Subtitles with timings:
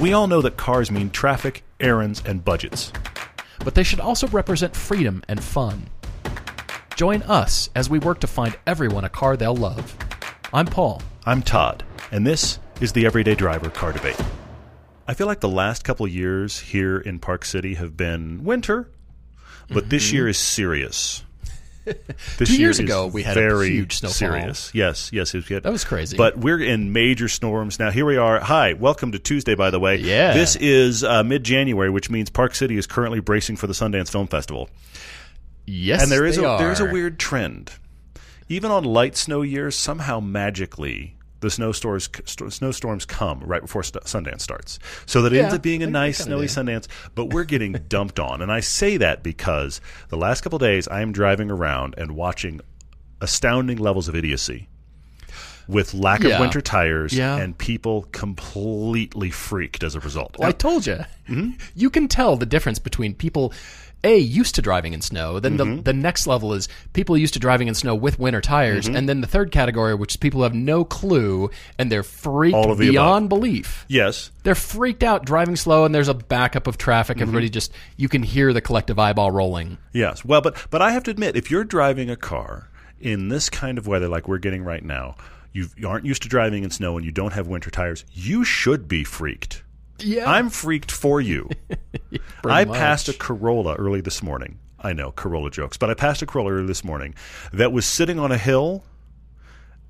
[0.00, 2.92] We all know that cars mean traffic, errands, and budgets.
[3.64, 5.88] But they should also represent freedom and fun.
[6.94, 9.96] Join us as we work to find everyone a car they'll love.
[10.52, 11.02] I'm Paul.
[11.26, 11.82] I'm Todd,
[12.12, 14.20] and this is the Everyday Driver Car Debate.
[15.08, 18.92] I feel like the last couple years here in Park City have been winter,
[19.68, 20.14] but this mm-hmm.
[20.14, 21.24] year is serious.
[22.38, 24.14] Two year years ago, we had a very huge snowfall.
[24.14, 24.70] serious.
[24.74, 26.16] Yes, yes, it was, That was crazy.
[26.16, 27.90] But we're in major storms now.
[27.90, 28.40] Here we are.
[28.40, 29.54] Hi, welcome to Tuesday.
[29.54, 30.34] By the way, Yeah.
[30.34, 34.26] this is uh, mid-January, which means Park City is currently bracing for the Sundance Film
[34.26, 34.68] Festival.
[35.66, 37.72] Yes, and there is a there's a weird trend.
[38.48, 44.78] Even on light snow years, somehow magically the snowstorms snowstorms come right before Sundance starts.
[45.06, 46.52] So that it Yeah, ends up being a nice snowy do.
[46.52, 48.42] Sundance, but we're getting dumped on.
[48.42, 52.60] And I say that because the last couple days I am driving around and watching
[53.20, 54.68] astounding levels of idiocy
[55.68, 57.36] with lack of winter tires Yeah.
[57.36, 60.36] and people completely freaked as a result.
[60.38, 60.94] Well, I told you.
[61.28, 61.50] Mm-hmm.
[61.74, 63.52] You can tell the difference between people
[64.04, 65.40] a used to driving in snow.
[65.40, 65.76] Then Mm-hmm.
[65.76, 68.96] the the next level is people used to driving in snow with winter tires, Mm-hmm.
[68.96, 72.56] and then the third category, which is people who have no clue and they're freaked
[72.68, 73.84] the beyond belief.
[73.88, 74.30] yes.
[74.44, 77.16] They're freaked out driving slow, and there's a backup of traffic.
[77.16, 77.22] Mm-hmm.
[77.24, 79.78] Everybody just you can hear the collective eyeball rolling.
[79.92, 80.24] Yes.
[80.24, 82.68] Well, but but I have to admit, if you're driving a car
[83.00, 85.16] in this kind of weather like we're getting right now,
[85.52, 88.86] you aren't used to driving in snow and you don't have winter tires, you should
[88.88, 89.62] be freaked.
[90.00, 91.48] Yeah, I'm freaked for you.
[92.44, 92.76] I much.
[92.76, 94.58] passed a Corolla early this morning.
[94.80, 97.14] I know Corolla jokes, but I passed a Corolla early this morning
[97.52, 98.84] that was sitting on a hill.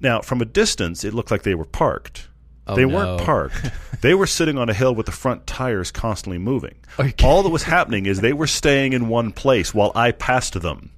[0.01, 2.29] Now, from a distance, it looked like they were parked.
[2.67, 2.97] Oh, they Oh, no.
[2.97, 3.71] weren't parked.
[4.01, 6.77] they were sitting on a hill with the front tires constantly moving.
[6.97, 7.27] Kidding?
[7.27, 10.91] All that was happening is they were staying in one place while I passed them.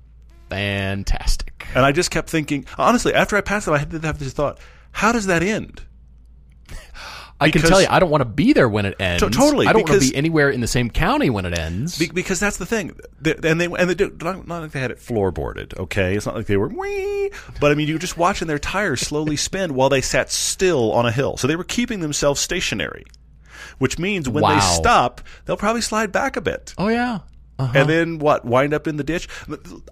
[0.49, 1.67] fantastic.
[1.75, 4.59] And I just kept thinking, honestly, after I passed them, I did have this thought:
[4.93, 5.83] How does that end?
[7.41, 9.23] I can tell you, I don't want to be there when it ends.
[9.23, 11.99] totally, I don't want to be anywhere in the same county when it ends.
[11.99, 14.81] Be- because that's the thing, They- and they and they do, not, not like they
[14.81, 15.79] had it floorboarded.
[15.79, 18.59] Okay, it's not like they were wee, but I mean, you were just watching their
[18.59, 22.41] tires slowly spin while they sat still on a hill, so they were keeping themselves
[22.41, 23.05] stationary.
[23.79, 26.75] Which means when they stop, they'll probably slide back a bit.
[26.77, 27.21] oh yeah.
[27.61, 27.79] Uh-huh.
[27.79, 28.45] And then what?
[28.45, 29.29] Wind up in the ditch?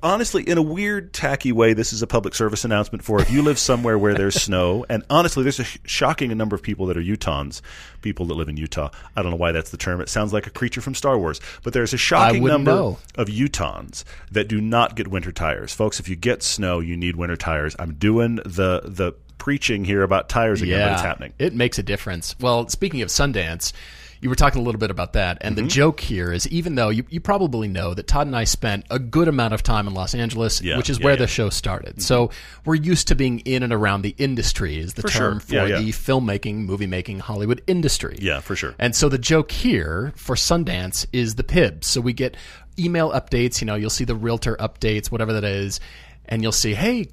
[0.02, 3.42] Honestly, in a weird, tacky way, this is a public service announcement for if you
[3.42, 4.84] live somewhere where there's snow.
[4.88, 7.60] And honestly, there's a sh- shocking number of people that are Utahns,
[8.00, 8.90] people that live in Utah.
[9.16, 10.00] I don't know why that's the term.
[10.00, 11.40] It sounds like a creature from Star Wars.
[11.62, 12.98] But there's a shocking number know.
[13.16, 15.74] of Utahns that do not get winter tires.
[15.74, 17.76] Folks, if you get snow, you need winter tires.
[17.78, 21.32] I'm doing the the preaching here about tires again, but it's happening.
[21.38, 22.34] It makes a difference.
[22.40, 23.72] Well, speaking of Sundance,
[24.20, 25.38] you were talking a little bit about that.
[25.40, 25.64] And Mm-hmm.
[25.66, 28.84] the joke here is even though you, you probably know that Todd and I spent
[28.90, 31.16] a good amount of time in Los Angeles, Yeah, which is yeah, where yeah.
[31.16, 31.22] Mm-hmm.
[31.22, 32.02] the show started.
[32.02, 32.30] So
[32.64, 35.66] we're used to being in and around the industry, is the For term sure.
[35.66, 38.16] for the filmmaking, movie making, Hollywood industry.
[38.20, 38.74] Yeah, for sure.
[38.78, 41.84] And so the joke here for Sundance is the PIBs.
[41.84, 42.36] So we get
[42.78, 45.80] email updates, you know, you'll see the realtor updates, whatever that is,
[46.26, 47.06] and you'll see, hey,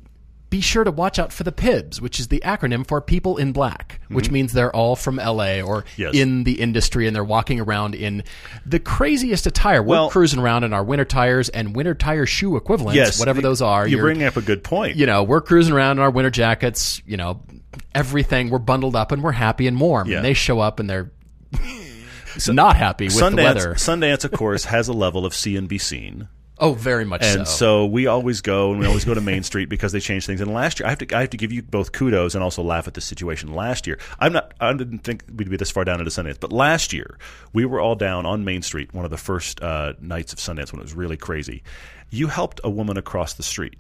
[0.50, 3.52] be sure to watch out for the PIBs, which is the acronym for People in
[3.52, 6.02] Black, which means they're all from LA or Mm-hmm.
[6.02, 6.16] Yes.
[6.16, 8.24] in the industry and they're walking around in
[8.66, 9.82] the craziest attire.
[9.82, 13.42] We're Well- cruising around in our winter tires and winter tire shoe equivalents, Yes, whatever
[13.42, 13.82] the- those are.
[13.88, 14.96] You're You're- bringing up a good point.
[14.96, 17.42] you know, we're cruising around in our winter jackets, you know,
[17.94, 18.50] everything.
[18.50, 20.08] We're bundled up and we're happy and warm.
[20.10, 20.18] Yeah.
[20.18, 21.12] And they show up and they're
[22.48, 23.74] not happy with the Sundance, weather.
[23.76, 26.28] Sundance, of course, has a level of see and be seen.
[26.58, 27.40] Oh, very much so.
[27.40, 27.56] And so.
[27.56, 30.40] so we always go and we always go to Main Street because they change things.
[30.40, 32.64] And last year, I have to I have to give you both kudos and also
[32.64, 33.54] laugh at the situation.
[33.54, 36.52] Last year, I'm not I didn't think we'd be this far down into Sundance, but
[36.52, 37.18] last year
[37.52, 40.72] we were all down on Main Street, one of the first uh, nights of Sundance
[40.72, 41.64] when it was really crazy.
[42.10, 43.76] You helped a woman across the street.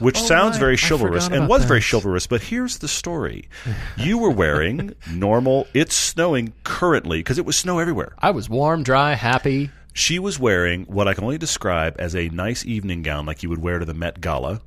[0.00, 0.60] Which sounds right.
[0.60, 3.48] very chivalrous and about was very chivalrous, but here's the story.
[3.96, 8.12] You were wearing normal, it's snowing currently because it was snow everywhere.
[8.18, 9.70] I was warm, dry, happy.
[9.92, 13.48] She was wearing what I can only describe as a nice evening gown like you
[13.50, 14.62] would wear to the Met Gala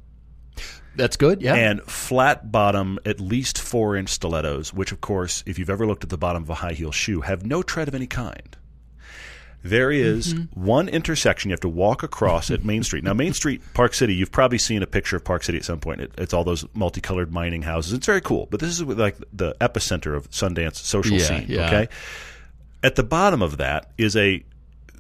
[0.96, 1.42] That's good.
[1.42, 1.56] Yeah.
[1.56, 6.04] and flat bottom, at least four inch stilettos, which, of course, if you've ever looked
[6.04, 8.56] at the bottom of a high heel shoe, have no tread of any kind.
[9.64, 10.64] There is mm-hmm.
[10.64, 13.04] one intersection you have to walk across at Main Street.
[13.04, 15.80] Now, Main Street, Park City, you've probably seen a picture of Park City at some
[15.80, 16.02] point.
[16.02, 17.94] It, it's all those multicolored mining houses.
[17.94, 21.46] It's very cool, but this is like the epicenter of Sundance social Yeah, scene.
[21.50, 21.66] yeah.
[21.66, 21.88] Okay,
[22.84, 24.46] at the bottom of that is a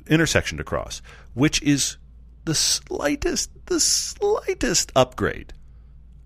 [0.07, 1.01] intersection to cross,
[1.33, 1.97] which is
[2.45, 5.53] the slightest, the slightest upgrade.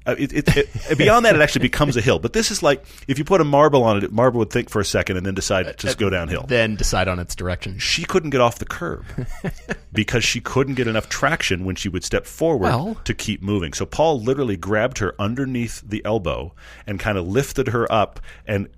[0.05, 2.19] Uh, it, it, it, beyond that, it actually becomes a hill.
[2.19, 4.79] But this is like if you put a marble on it, marble would think for
[4.79, 6.43] a second and then decide to just go downhill.
[6.47, 7.77] then decide on its direction.
[7.79, 9.05] She couldn't get off the curb
[9.93, 13.73] because she couldn't get enough traction when she would step forward Well- to keep moving.
[13.73, 16.55] So Paul literally grabbed her underneath the elbow
[16.87, 18.69] and kind of lifted her up and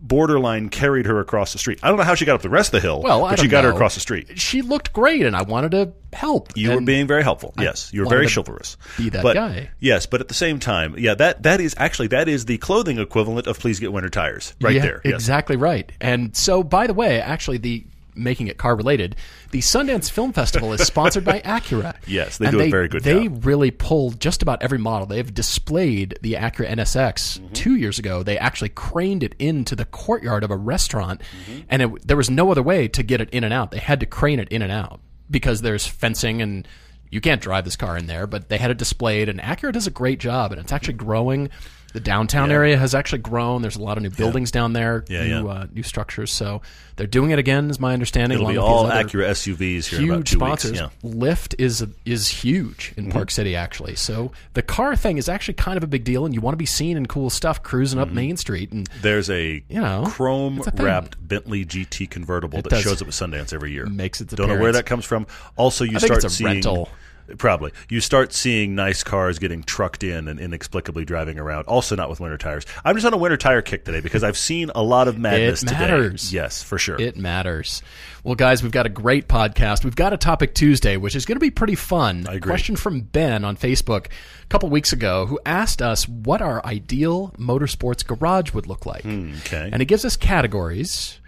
[0.00, 1.80] borderline carried her across the street.
[1.82, 3.48] I don't know how she got up the rest of the hill, Well, but she
[3.48, 4.38] got her across the street.
[4.38, 6.52] She looked great, and I wanted to help.
[6.56, 7.54] You were being very helpful.
[7.58, 8.76] Yes, you were very chivalrous.
[8.96, 9.70] be that but, guy.
[9.78, 12.98] Yes, but at the same time, yeah, that that is actually that is the clothing
[12.98, 15.00] equivalent of please get winter tires right Yeah, there.
[15.04, 15.14] Yes.
[15.14, 15.90] Exactly right.
[16.00, 17.84] And so, by the way, actually, the
[18.20, 19.16] making it car related,
[19.50, 21.96] the Sundance Film Festival is sponsored by Acura.
[22.06, 23.14] Yes, they And do a very good job.
[23.14, 23.44] They job.
[23.46, 25.06] really pulled just about every model.
[25.06, 27.52] They've displayed the Acura NSX Mm-hmm.
[27.54, 28.22] two years ago.
[28.22, 31.60] They actually craned it into the courtyard of a restaurant, Mm-hmm.
[31.68, 33.70] and it, there was no other way to get it in and out.
[33.70, 35.00] They had to crane it in and out
[35.30, 36.66] because there's fencing and.
[37.12, 39.88] You can't drive this car in there, but they had it displayed, and Acura does
[39.88, 41.48] a great job, and it's actually growing.
[41.92, 43.62] The downtown area has actually grown.
[43.62, 45.52] There's a lot of new buildings down there, Yeah, new yeah.
[45.52, 46.30] Uh, new structures.
[46.32, 46.62] So
[46.96, 48.38] they're doing it again, is my understanding.
[48.38, 50.70] It'll be all Acura SUVs here Huge two sponsors.
[50.72, 50.80] weeks.
[50.82, 51.08] Yeah.
[51.10, 51.22] Mm-hmm.
[51.22, 53.96] Lyft is is huge in Park City, actually.
[53.96, 56.58] So the car thing is actually kind of a big deal, and you want to
[56.58, 58.08] be seen in cool stuff cruising Mm-hmm.
[58.10, 58.70] up Main Street.
[58.72, 63.52] And There's a You know, chrome wrapped Bentley GT convertible that shows up at Sundance
[63.52, 63.86] every year.
[63.86, 65.26] Makes its Don't know where that comes from.
[65.56, 66.88] Also, you start seeing rental.
[67.38, 67.72] Probably.
[67.88, 71.66] You start seeing nice cars getting trucked in and inexplicably driving around.
[71.66, 72.66] Also, not with winter tires.
[72.84, 75.60] I'm just on a winter tire kick today because I've seen a lot of madness
[75.60, 75.74] today.
[75.74, 76.32] It matters.
[76.32, 77.00] Yes, for sure.
[77.00, 77.82] It matters.
[78.24, 79.84] Well, guys, we've got a great podcast.
[79.84, 82.26] We've got a topic Tuesday, which is going to be pretty fun.
[82.28, 82.50] I agree.
[82.50, 87.32] Question from Ben on Facebook a couple weeks ago, who asked us what our ideal
[87.38, 89.02] motorsports garage would look like.
[89.02, 89.70] Hmm, okay.
[89.72, 91.18] And he gives us categories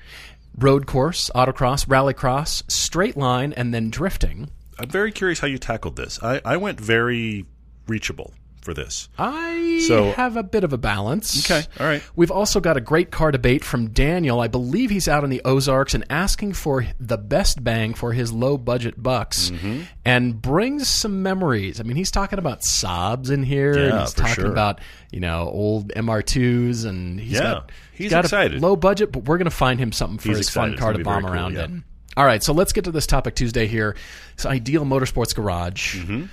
[0.59, 4.51] road course, autocross, rallycross, straight line, and then drifting.
[4.79, 6.19] I'm very curious how you tackled this.
[6.23, 7.47] I, I went very
[7.87, 8.33] reachable
[8.63, 9.09] for this.
[9.19, 11.45] I So- have a bit of a balance.
[11.51, 12.01] Okay, all right.
[12.15, 14.39] We've also got a great car debate from Daniel.
[14.39, 18.33] I believe he's out in the Ozarks and asking for the best bang for his
[18.33, 19.81] low budget bucks Mm-hmm.
[20.05, 21.81] and brings some memories.
[21.81, 24.53] I mean, he's talking about Saabs in here and he's talking sure.
[24.53, 24.81] about,
[25.11, 28.59] you know, old MR2s and he's Yeah, got he's got excited.
[28.59, 30.79] a low budget, but we're going to find him something for He's his excited.
[30.79, 31.65] fun car to bomb cool, around yeah.
[31.65, 31.85] in.
[32.17, 33.97] All right, so let's get to this topic Tuesday here.
[34.35, 35.99] It's Ideal Motorsports Garage.
[36.01, 36.25] Mm-hmm.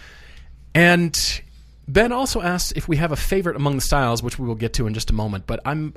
[0.75, 1.41] And
[1.87, 4.73] Ben also asked if we have a favorite among the styles, which we will get
[4.73, 5.47] to in just a moment.
[5.47, 5.95] But I'm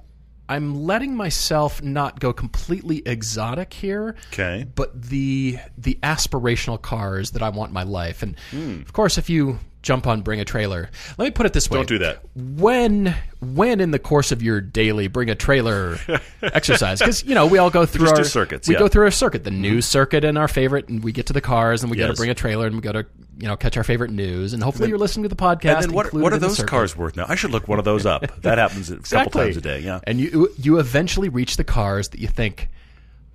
[0.48, 4.16] I'm letting myself not go completely exotic here.
[4.32, 4.66] Okay.
[4.74, 8.80] But the the aspirational cars that I want in my life, and Hmm.
[8.82, 11.78] of course, if you jump on bring a trailer, let me put it this way:
[11.78, 12.22] Don't do that.
[12.34, 15.98] when when in the course of your daily bring a trailer
[16.42, 18.78] exercise because you know we all go through our circuits, we yeah.
[18.78, 18.84] Mm-hmm.
[18.84, 21.40] go through our circuit the news circuit and our favorite and we get to the
[21.40, 23.06] cars and we got to bring a trailer and we got to
[23.38, 25.92] you know catch our favorite news and hopefully you're listening to the podcast And then
[25.92, 27.26] what, what are those cars worth now?
[27.28, 28.22] I should look one of those up.
[28.42, 29.80] That happens a couple times a day.
[29.80, 30.00] Yeah.
[30.04, 32.68] and you you eventually reach the cars that you think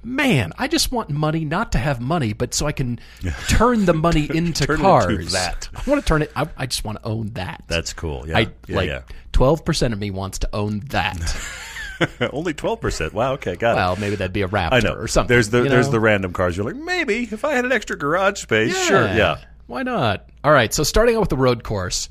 [0.08, 3.00] man i just want money not to have money but so i can
[3.50, 5.68] turn the money into it into cars that.
[5.76, 8.28] i want to turn it i, I just want to own that That's cool.
[8.28, 8.38] Yeah.
[8.38, 9.02] I yeah, like yeah.
[9.34, 11.18] twelve percent of me wants to own that.
[12.32, 13.12] Only 12%.
[13.14, 13.76] Wow, okay, got it.
[13.76, 14.94] well, maybe that'd be a Raptor I know.
[14.94, 15.34] or something.
[15.34, 16.56] There's the you there's the random cars.
[16.56, 19.40] You're like, maybe if I had an extra garage space, sure, yeah.
[19.66, 20.30] Why not?
[20.44, 20.72] All right.
[20.74, 22.08] So starting out with the road course,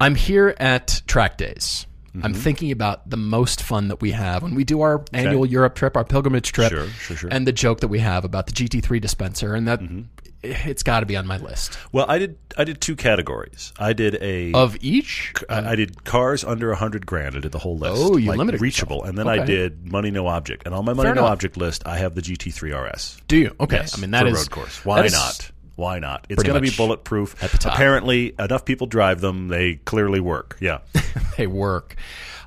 [0.00, 1.86] I'm here at track days.
[2.16, 2.24] Mm-hmm.
[2.26, 5.74] I'm thinking about the most fun that we have when we do our annual Europe
[5.74, 7.30] trip, our pilgrimage trip, Sure, sure, sure.
[7.32, 10.02] and the joke that we have about the GT3 dispenser, and that Mm-hmm.
[10.42, 13.72] it's got to be on my list Well, I did I did two categories.
[13.78, 15.34] I did a of each.
[15.50, 17.36] I, I did cars under a hundred grand.
[17.36, 17.94] I did the whole list.
[17.96, 20.62] Oh, you like limited reachable, and then I did money no object.
[20.64, 21.32] And on my money Fair no enough.
[21.32, 23.20] object list, I have the GT3 RS.
[23.28, 23.54] Do you?
[23.60, 23.76] Okay.
[23.76, 24.84] Yes, I mean that is road course.
[24.84, 25.50] Why that is- not?
[25.76, 26.26] Why not?
[26.28, 27.42] It's going to be bulletproof.
[27.42, 27.74] at the top.
[27.74, 29.48] Apparently, enough people drive them.
[29.48, 30.56] They clearly work.
[30.60, 30.78] Yeah.
[31.36, 31.96] They work.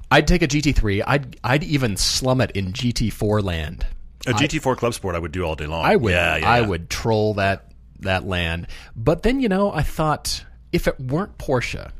[0.09, 1.03] I'd take a GT3.
[1.05, 3.86] I'd I'd even slum it in GT4 land.
[4.25, 5.86] A GT4 Club Sport, I would do all day long.
[5.86, 8.67] I would Yeah, yeah, I would troll that that land.
[8.95, 11.91] But then you know, I thought if it weren't Porsche,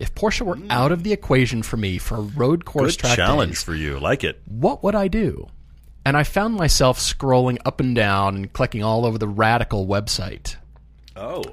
[0.00, 0.70] if Porsche were mm.
[0.70, 4.00] out of the equation for me for road course Good track challenge days, for you.
[4.00, 4.40] Like it.
[4.46, 5.48] what would I do?
[6.04, 10.56] And I found myself scrolling up and down and clicking all over the Radical website.
[11.16, 11.44] Oh,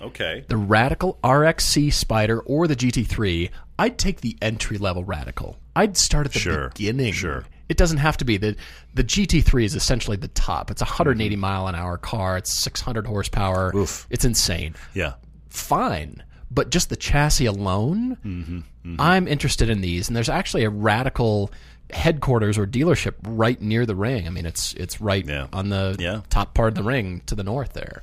[0.00, 0.44] okay.
[0.48, 5.58] The Radical RXC Spider or the GT3, I'd take the entry level Radical.
[5.74, 7.12] I'd start at the Sure, beginning.
[7.12, 7.44] sure.
[7.68, 8.56] It doesn't have to be the
[8.94, 10.70] the GT3 is essentially the top.
[10.70, 12.36] It's a 180 mile an hour car.
[12.36, 13.70] It's 600 horsepower.
[13.70, 13.78] Mm-hmm.
[13.78, 14.06] Oof.
[14.08, 14.74] It's insane.
[14.94, 15.14] Yeah.
[15.50, 20.06] Fine, but just the chassis alone, Mm-hmm, I'm interested in these.
[20.08, 21.50] And there's actually a Radical
[21.90, 24.26] headquarters or dealership right near the ring.
[24.26, 25.46] I mean, it's it's right Yeah.
[25.52, 26.20] on the Yeah.
[26.30, 28.00] top part of the ring to the north there.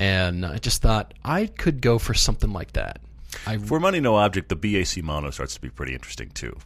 [0.00, 3.00] And I just thought I could go for something like that.
[3.46, 6.56] I For money no object, the BAC mono starts to be pretty interesting too.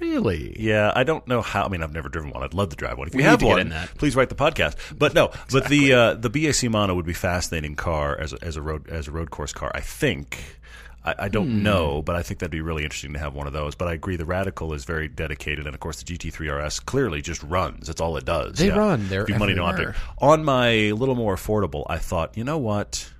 [0.00, 1.64] really, Yeah, I don't know how.
[1.64, 2.42] I mean, I've never driven one.
[2.42, 3.06] I'd love to drive one.
[3.06, 3.94] If you need have one, in that.
[3.96, 4.74] please write the podcast.
[4.98, 8.56] But no, but the uh, the BAC Mono would be fascinating car as a, as
[8.56, 9.70] a road as a road course car.
[9.74, 10.58] I think.
[11.04, 11.62] I, I don't hmm.
[11.62, 13.74] know, but I think that'd be really interesting to have one of those.
[13.74, 17.22] But I agree, the Radical is very dedicated, and of course, the GT3 RS clearly
[17.22, 17.86] just runs.
[17.88, 18.58] That's all it does.
[18.58, 19.08] They run.
[19.08, 19.58] They're money in.
[19.58, 19.96] everywhere.
[20.18, 23.12] On my little more affordable, I thought, you know what?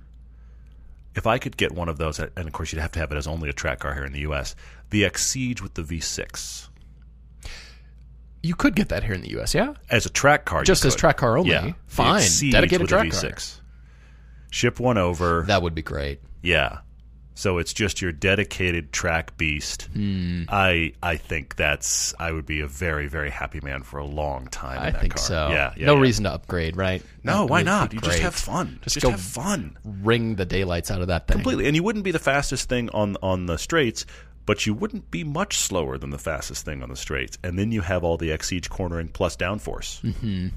[1.15, 3.17] If I could get one of those, and of course, you'd have to have it
[3.17, 4.55] as only a track car here in the U.S.
[4.89, 6.69] The Exige with the V6
[8.41, 9.53] You could get that here in the U.S.
[9.53, 11.51] Yeah, as a track car, you Just as track car only.
[11.51, 12.23] Yeah, Fine.
[12.49, 13.31] Dedicated track car.
[14.49, 15.43] Ship one over.
[15.47, 16.21] that would be great.
[16.41, 16.79] Yeah.
[17.35, 19.89] So it's just your dedicated track beast.
[19.93, 20.43] Hmm.
[20.49, 24.47] I I think that's I would be a very very happy man for a long
[24.47, 24.77] time.
[24.77, 25.23] in I that think car.
[25.23, 25.49] so.
[25.49, 25.73] Yeah.
[25.75, 26.01] yeah no yeah.
[26.01, 27.03] reason to upgrade, right?
[27.23, 27.93] No, why not?
[27.93, 28.79] You just have fun.
[28.83, 29.77] Just Just, go have fun.
[29.83, 31.35] Ring the daylights out of that thing.
[31.35, 31.67] Completely.
[31.67, 34.05] And you wouldn't be the fastest thing on on the straights,
[34.45, 37.37] but you wouldn't be much slower than the fastest thing on the straights.
[37.43, 40.01] And then you have all the Exige cornering plus downforce.
[40.01, 40.49] Mm-hmm.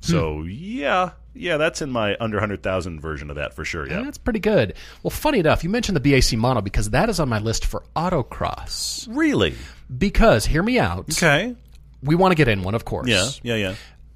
[0.00, 1.10] So yeah,
[1.40, 3.88] yeah, that's in my under hundred thousand version of that for sure.
[3.88, 4.02] Yeah.
[4.02, 4.74] That's pretty good.
[5.02, 7.82] Well, funny enough, you mentioned the BAC mono because that is on my list for
[7.96, 9.08] autocross.
[9.10, 9.54] Really?
[9.96, 11.10] Because hear me out.
[11.10, 11.56] Okay.
[12.02, 13.08] We want to get in one, of course.
[13.08, 13.28] Yeah.
[13.42, 13.54] Yeah.
[13.56, 13.74] Yeah.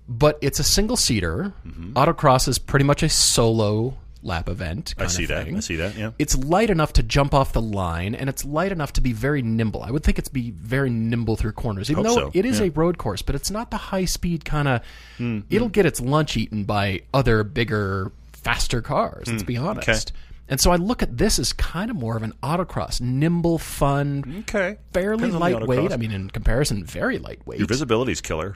[0.09, 1.55] But it's a single seater.
[1.67, 1.95] Mm-hmm.
[1.95, 4.95] Autocross is pretty much a solo lap event.
[4.99, 5.47] I see that.
[5.47, 5.95] I see that.
[5.97, 6.11] Yeah.
[6.19, 9.43] It's light enough to jump off the line, and it's light enough to be very
[9.43, 9.83] nimble.
[9.83, 12.61] I would think it's be very nimble through corners, even Hope though so, it is
[12.61, 12.67] yeah.
[12.67, 13.23] a road course.
[13.23, 14.81] But it's not the high speed kind of.
[15.19, 15.47] Mm-hmm.
[15.51, 19.29] It'll get its lunch eaten by other bigger, faster cars.
[19.29, 19.89] Let's be honest.
[19.89, 20.21] Mm, okay.
[20.47, 24.41] And so I look at this as kind of more of an autocross, nimble, fun,
[24.41, 24.77] Okay.
[24.93, 25.91] fairly lightweight.
[25.91, 27.59] I mean, in comparison, very lightweight.
[27.61, 28.55] Your visibility's killer.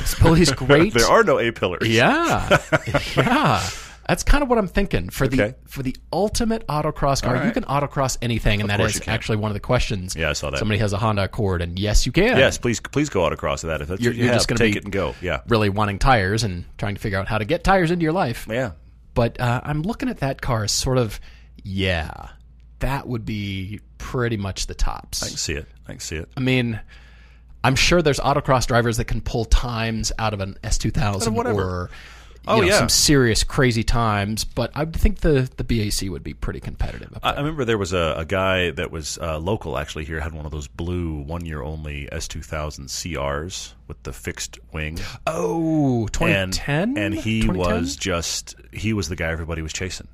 [0.00, 0.92] Visibility's great.
[0.92, 1.88] there are no A pillars.
[1.88, 2.58] Yeah,
[3.16, 3.66] yeah.
[4.10, 5.54] That's kind of what I'm thinking for the Okay.
[5.68, 7.46] for the ultimate autocross car.
[7.46, 10.16] You can autocross anything, and that is actually one of the questions.
[10.16, 10.58] Yeah, I saw that.
[10.58, 12.36] Somebody has a Honda Accord, and yes, you can.
[12.36, 13.80] Yes, please, please go autocross that.
[13.80, 15.14] If that's You're- you you're just gonna take be- it and go.
[15.22, 18.12] Yeah, Really wanting tires and trying to figure out how to get tires into your
[18.12, 18.48] life.
[18.50, 18.72] yeah.
[19.14, 21.20] But uh, I'm looking at that car as sort of,
[21.62, 22.10] yeah,
[22.80, 25.22] that would be pretty much the tops.
[25.22, 25.66] I can see it.
[25.86, 26.28] I can see it.
[26.36, 26.80] I mean,
[27.62, 31.60] I'm sure there's autocross drivers that can pull times out of an S2000 whatever.
[31.62, 31.90] or
[32.48, 32.78] Oh, know, yeah.
[32.78, 37.12] some serious crazy times, but I think the the BAC would be pretty competitive.
[37.14, 37.38] Up I, there.
[37.38, 40.46] I remember there was a, a guy that was uh, local actually here had one
[40.46, 44.98] of those blue one year only S2000 CRs with the fixed wing.
[45.26, 46.12] oh, And,
[46.54, 46.96] 2010?
[46.96, 47.54] and he 2010?
[47.82, 50.08] was just he was the guy everybody was chasing.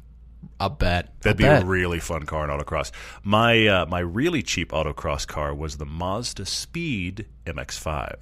[0.59, 1.13] I'll bet.
[1.21, 1.63] That'd I'll be bet.
[1.63, 2.91] a really fun car in autocross.
[3.23, 8.15] My uh, my really cheap autocross car was the Mazdaspeed MX-5.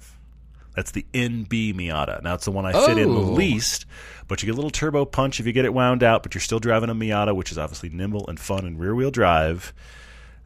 [0.75, 2.21] That's the NB Miata.
[2.21, 3.31] Now it's the one I fit in the Oh.
[3.33, 3.85] least,
[4.27, 6.21] but you get a little turbo punch if you get it wound out.
[6.23, 9.11] But you're still driving a Miata, which is obviously nimble and fun and rear wheel
[9.11, 9.73] drive.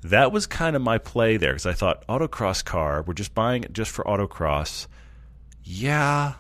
[0.04, 3.02] That was kind of my play there because I thought autocross car.
[3.02, 4.88] We're just buying it just for autocross.
[5.64, 6.34] Yeah,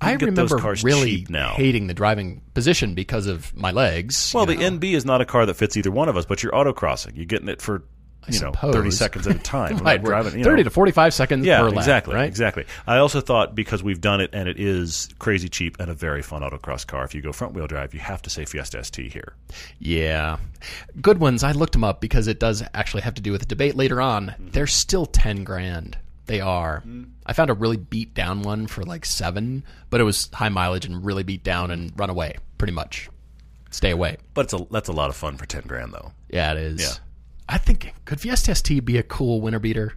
[0.00, 1.54] I can get those remember really now.
[1.54, 4.32] hating the driving position because of my legs.
[4.34, 4.70] Well, the know.
[4.78, 7.16] NB is not a car that fits either one of us, but you're autocrossing.
[7.16, 7.84] You're getting it for
[8.28, 8.74] you know suppose.
[8.74, 9.78] thirty seconds at a time.
[9.82, 10.64] Right, we're driving, you 30 know.
[10.64, 12.28] to 45 seconds yeah, per lap, exactly, right?
[12.28, 12.66] exactly.
[12.86, 16.22] I also thought because we've done it and it is crazy cheap and a very
[16.22, 17.04] fun autocross car.
[17.04, 19.34] If you go front wheel drive, you have to say Fiesta ST here.
[19.80, 20.36] Yeah.
[21.00, 21.42] Good ones.
[21.42, 24.00] I looked them up because it does actually have to do with the debate later
[24.00, 24.28] on.
[24.28, 24.50] Mm-hmm.
[24.50, 25.98] They're still 10 grand.
[26.26, 26.82] They are.
[26.86, 27.10] Mm.
[27.26, 30.84] I found a really beat down one for like seven, but it was high mileage
[30.84, 33.08] and really beat down and run away, pretty much.
[33.70, 34.18] Stay away.
[34.34, 36.12] But it's a, that's a lot of fun for ten grand though.
[36.28, 36.82] Yeah, it is.
[36.82, 37.02] Yeah.
[37.48, 39.94] I think, could Fiesta ST be a cool winter beater?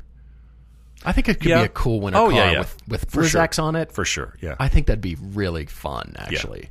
[1.03, 1.59] I think it could Yeah.
[1.59, 2.59] be a cool winter Oh, car yeah, yeah.
[2.59, 3.47] with, with For sure.
[3.59, 3.91] On it.
[3.91, 4.55] For sure, yeah.
[4.59, 6.69] I think that'd be really fun, actually.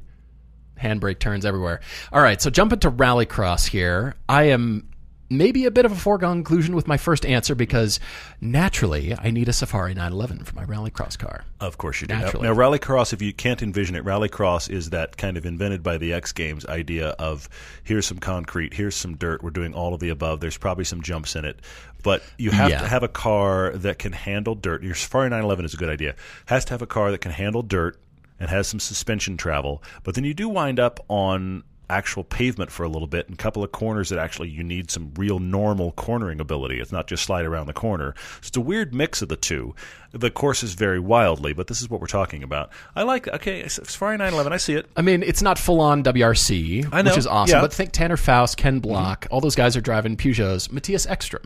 [0.83, 1.81] Handbrake turns everywhere.
[2.13, 4.15] All right, so jump into Rallycross here.
[4.29, 4.89] I am
[5.31, 7.99] maybe a bit of a foregone conclusion with my first answer because
[8.41, 11.45] naturally I need a Safari 911 for my Rallycross car.
[11.61, 12.15] Of course you do.
[12.15, 15.99] Now, now, Rallycross, if you can't envision it, Rallycross is that kind of invented by
[15.99, 17.49] the X Games idea of
[17.83, 20.41] here's some concrete, here's some dirt, we're doing all of the above.
[20.41, 21.61] There's probably some jumps in it,
[22.03, 22.81] but you have Yeah.
[22.81, 24.83] to have a car that can handle dirt.
[24.83, 26.15] Your Safari 911 is a good idea.
[26.47, 27.99] Has to have a car that can handle dirt
[28.39, 29.83] and has some suspension travel.
[30.03, 33.43] But then you do wind up on actual pavement for a little bit and a
[33.43, 36.81] couple of corners that actually you need some real normal cornering ability.
[36.81, 38.15] It's not just slide around the corner.
[38.41, 39.75] So it's a weird mix of the two.
[40.13, 42.71] The courses vary wildly, but this is what we're talking about.
[42.95, 44.87] I like okay, Safari 911, I see it.
[44.97, 47.51] I mean, it's not full on WRC, which is awesome.
[47.51, 47.57] yeah.
[47.57, 47.65] Mm-hmm.
[47.65, 50.69] But think Tanner Faust, Ken Block, all those guys are driving Peugeots.
[50.69, 51.43] Mattias Ekstrom,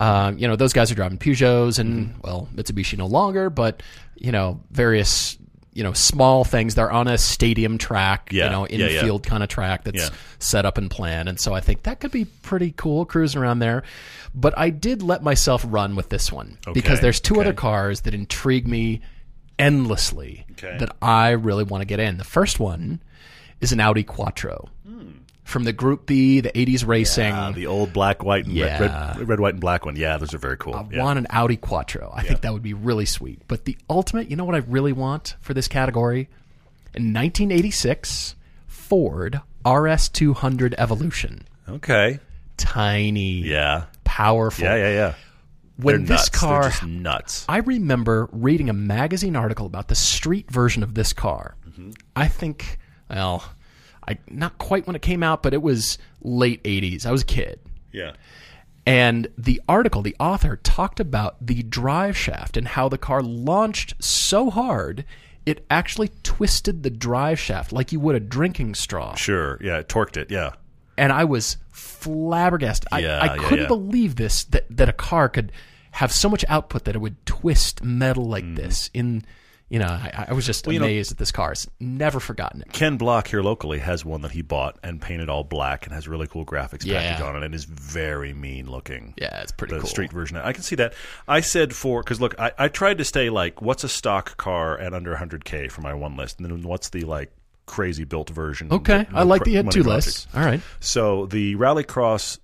[0.00, 2.20] um, you know, those guys are driving Peugeots, and Mm-hmm.
[2.22, 3.82] well, Mitsubishi no longer, but
[4.16, 5.36] you know, various
[5.74, 6.74] you know small things.
[6.76, 9.00] They're on a stadium track, Yeah, you know, yeah, yeah.
[9.00, 10.08] infield kind of track that's Yeah.
[10.38, 13.58] set up and planned, and so I think that could be pretty cool cruising around
[13.58, 13.82] there.
[14.34, 17.42] But I did let myself run with this one because there's two okay.
[17.42, 19.00] other cars that intrigue me
[19.58, 20.76] endlessly Okay.
[20.78, 22.18] that I really want to get in.
[22.18, 23.00] The first one
[23.60, 24.68] is an Audi Quattro.
[24.86, 25.10] Hmm.
[25.44, 27.32] From the Group B, the 80s racing.
[27.32, 29.16] Ah, the old black, white, and red, Yeah.
[29.18, 29.94] red, red, white, and black one.
[29.94, 30.74] Yeah, those are very cool.
[30.74, 31.02] I yeah.
[31.02, 32.10] want an Audi Quattro.
[32.14, 33.42] I think that would be really sweet.
[33.46, 36.28] But the ultimate, you know what I really want for this category?
[36.94, 38.36] In 1986,
[38.66, 41.46] Ford RS200 Evolution.
[41.68, 42.18] Okay.
[42.56, 43.84] Tiny, Yeah.
[44.04, 44.64] powerful.
[44.64, 45.14] Yeah, yeah, yeah.
[45.76, 46.28] When They're this nuts.
[46.30, 47.44] Car, just nuts.
[47.48, 51.56] I remember reading a magazine article about the street version of this car.
[51.68, 51.90] Mm-hmm.
[52.14, 52.78] I think,
[53.10, 53.44] well,
[54.08, 57.06] I not quite when it came out, but it was late 80s.
[57.06, 57.60] I was a kid.
[57.92, 58.12] Yeah.
[58.86, 63.94] And the article, the author talked about the drive shaft and how the car launched
[64.02, 65.04] so hard
[65.46, 69.14] it actually twisted the drive shaft like you would a drinking straw.
[69.14, 69.58] Sure.
[69.62, 69.78] Yeah.
[69.78, 70.30] it Torqued it.
[70.30, 70.52] Yeah.
[70.96, 72.88] And I was flabbergasted.
[72.92, 73.68] I, Yeah, I yeah, couldn't yeah.
[73.68, 75.52] believe this that, that a car could
[75.92, 78.54] have so much output that it would twist metal like Mm-hmm.
[78.56, 78.90] this.
[78.94, 79.24] In
[79.70, 81.52] you know, I, I was just know- amazed at this car.
[81.52, 82.72] It's never forgotten it.
[82.72, 86.06] Ken Block here locally has one that he bought and painted all black and has
[86.06, 87.00] really cool graphics Yeah.
[87.00, 89.14] package on it and is very mean looking.
[89.16, 89.88] Yeah, it's pretty the cool.
[89.88, 90.36] street version.
[90.36, 90.94] I can see that.
[91.26, 94.78] I said for because look, I, I tried to stay like what's a stock car
[94.78, 97.32] at under 100k for my one list, and then what's the like
[97.66, 98.68] crazy built version.
[98.70, 100.26] Okay, that- I like that you had money two lists.
[100.34, 100.60] All right.
[100.80, 102.38] So the Rallycross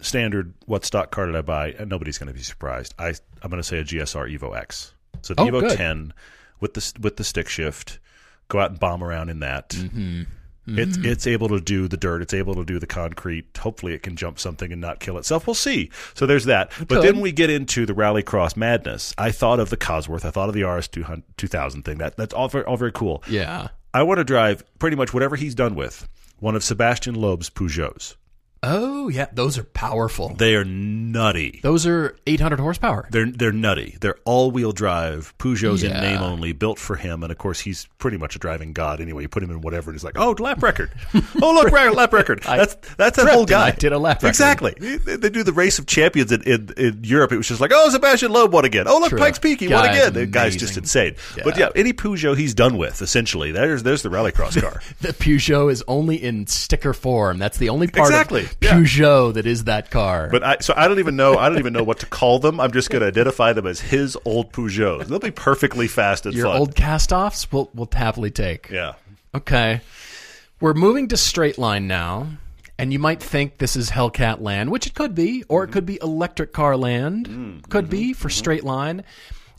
[0.00, 1.72] standard, what stock car did I buy?
[1.72, 2.94] And nobody's going to be surprised.
[2.98, 3.08] I
[3.42, 4.94] I'm going to say a GSR Evo X.
[5.22, 5.76] So the Oh, Evo good.
[5.76, 6.12] 10
[6.62, 7.98] with the with the stick shift.
[8.48, 9.70] Go out and bomb around in that.
[9.70, 10.22] Mm-hmm.
[10.78, 12.22] It's it's able to do the dirt.
[12.22, 13.56] It's able to do the concrete.
[13.58, 15.46] Hopefully, it can jump something and not kill itself.
[15.46, 15.90] We'll see.
[16.14, 16.70] So there's that.
[16.78, 17.02] But could.
[17.02, 19.12] then we get into the Rallycross madness.
[19.18, 20.24] I thought of the Cosworth.
[20.24, 21.98] I thought of the RS 2000 thing.
[21.98, 23.24] That that's all very, all very cool.
[23.28, 23.68] Yeah.
[23.92, 28.14] I want to drive pretty much whatever he's done with one of Sebastian Loeb's Peugeots.
[28.64, 30.34] Oh yeah, those are powerful.
[30.36, 31.58] They are nutty.
[31.64, 33.08] Those are 800 horsepower.
[33.10, 33.96] They're they're nutty.
[34.00, 37.24] They're all wheel drive Peugeots in name only, built for him.
[37.24, 39.22] And of course, he's pretty much a driving god anyway.
[39.22, 40.92] You put him in whatever, and he's like, oh, lap record.
[41.14, 42.40] oh, look, lap record.
[42.44, 43.68] That's that's that whole guy.
[43.68, 44.28] I did a lap record.
[44.28, 44.74] Exactly.
[44.78, 47.32] They, they do the race of champions in, in, in Europe.
[47.32, 48.86] It was just like, oh, Sebastian Loeb won again.
[48.86, 49.18] Oh, look, True.
[49.18, 50.12] Pikes Peak, he won again.
[50.12, 51.16] The guy's just insane.
[51.42, 54.80] But yeah, any Peugeot he's done with, essentially, there's there's the rallycross car.
[55.00, 57.38] The Peugeot is only in sticker form.
[57.38, 58.72] That's the only part Exactly, of yeah.
[58.74, 60.28] Peugeot that is that car.
[60.30, 61.36] But I, so I don't even know.
[61.38, 62.60] I don't even know what to call them.
[62.60, 65.06] I'm just going to identify them as his old Peugeots.
[65.06, 66.58] They'll be perfectly fast and Your fun.
[66.58, 68.70] old cast-offs, we'll we'll happily take.
[68.70, 68.94] yeah.
[69.34, 69.80] Okay,
[70.60, 72.28] we're moving to straight line now,
[72.78, 75.70] and you might think this is Hellcat land, which it could be, or Mm-hmm.
[75.70, 77.28] it could be electric car land.
[77.28, 78.68] Mm, could be mm-hmm, for straight mm-hmm.
[78.68, 79.04] line.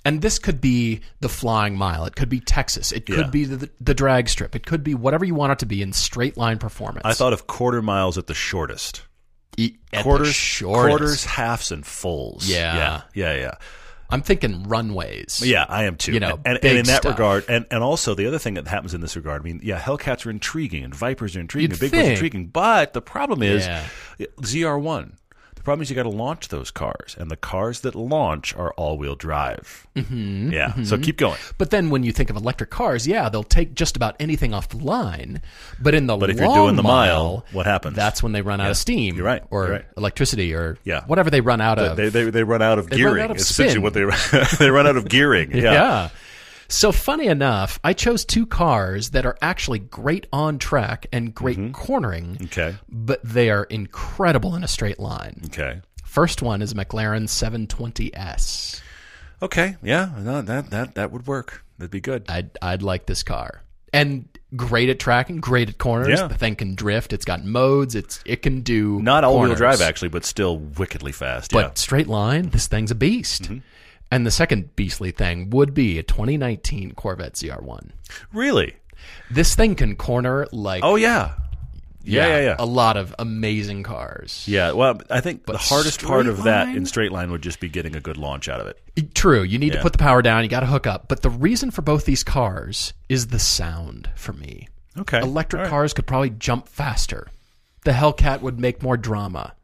[0.05, 2.05] And this could be the flying mile.
[2.05, 2.91] It could be Texas.
[2.91, 3.27] It could Yeah.
[3.29, 4.53] be the, the drag strip.
[4.55, 7.03] It could be whatever you want it to be in straight line performance.
[7.05, 9.03] I thought of quarter miles at the shortest.
[9.55, 10.89] E- at the quarters, shortest.
[10.89, 12.47] quarters, halves, and fulls.
[12.49, 12.75] Yeah.
[12.75, 13.51] yeah, yeah, yeah.
[14.09, 15.41] I'm thinking runways.
[15.43, 16.11] Yeah, I am too.
[16.11, 17.13] You know, and, and in that stuff.
[17.13, 19.79] regard, and, and also the other thing that happens in this regard, I mean, yeah,
[19.79, 23.41] Hellcats are intriguing and Vipers are intriguing You'd and Big Birds intriguing, but the problem
[23.41, 23.85] is Yeah.
[24.41, 25.13] ZR1.
[25.63, 28.73] The problem is you got to launch those cars, and the cars that launch are
[28.73, 29.87] all-wheel drive.
[29.95, 31.37] Mm-hmm, yeah, so keep going.
[31.57, 34.67] But then when you think of electric cars, yeah, they'll take just about anything off
[34.67, 35.41] the line.
[35.81, 37.95] But in the But if you're long doing the mile, mile, what happens?
[37.95, 39.15] That's when they run out of steam.
[39.15, 39.85] you're right, Or you're right.
[39.95, 41.05] electricity or Yeah.
[41.05, 41.95] whatever they run out of.
[41.95, 43.23] They, they, they run out of gearing.
[43.23, 44.03] out of essentially what they
[44.59, 45.51] they run out of gearing.
[45.55, 45.71] Yeah.
[45.71, 46.09] yeah.
[46.67, 51.57] So funny enough, I chose two cars that are actually great on track and great
[51.57, 51.71] Mm-hmm.
[51.73, 52.75] cornering, Okay.
[52.89, 55.41] but they are incredible in a straight line.
[55.45, 55.81] Okay.
[56.03, 58.81] First one is a McLaren 720S.
[59.41, 59.75] Okay.
[59.83, 60.09] Yeah.
[60.19, 61.63] No, that that that would work.
[61.77, 62.25] That'd be good.
[62.29, 63.61] I'd I'd like this car.
[63.91, 66.19] And great at tracking, great at corners.
[66.19, 66.27] Yeah.
[66.27, 67.13] The thing can drift.
[67.13, 67.93] It's got modes.
[67.93, 71.51] It's it can do Not all-wheel drive actually, but still wickedly fast.
[71.51, 71.65] But yeah.
[71.65, 71.75] Mm-hmm.
[71.75, 73.49] straight line, this thing's a beast.
[74.13, 77.89] And the second beastly thing would be a 2019 Corvette ZR1.
[78.31, 78.75] Really?
[79.31, 81.33] This thing can corner like Oh yeah.
[82.05, 82.55] Yeah, yeah, yeah.
[82.59, 84.45] a lot of amazing cars.
[84.45, 87.61] Yeah, well, I think the hardest part of straight that in straight line would just
[87.61, 89.15] be getting a good launch out of it.
[89.15, 90.43] True, you need to put the power down.
[90.43, 91.07] You got to hook up.
[91.07, 94.67] But the reason for both these cars is the sound for me.
[94.97, 95.21] Okay.
[95.21, 95.69] Electric right.
[95.69, 97.29] cars could probably jump faster.
[97.85, 99.55] The Hellcat would make more drama.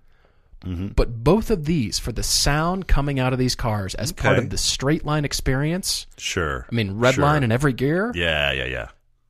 [0.65, 0.87] Mm-hmm.
[0.89, 4.49] But both of these, for the sound coming out of these cars as part of
[4.49, 6.65] the straight line experience, Sure.
[6.71, 7.23] I mean, red Sure.
[7.23, 8.87] line in every gear, Yeah, yeah, yeah.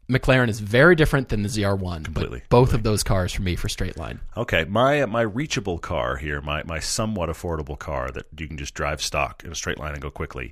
[0.10, 2.04] McLaren is very different than the ZR1.
[2.04, 4.22] Completely, But both of those cars for me for straight line.
[4.36, 8.74] Okay, my my reachable car here, my my somewhat affordable car that you can just
[8.74, 10.52] drive stock in a straight line and go quickly.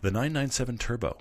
[0.00, 1.16] The 997 Turbo.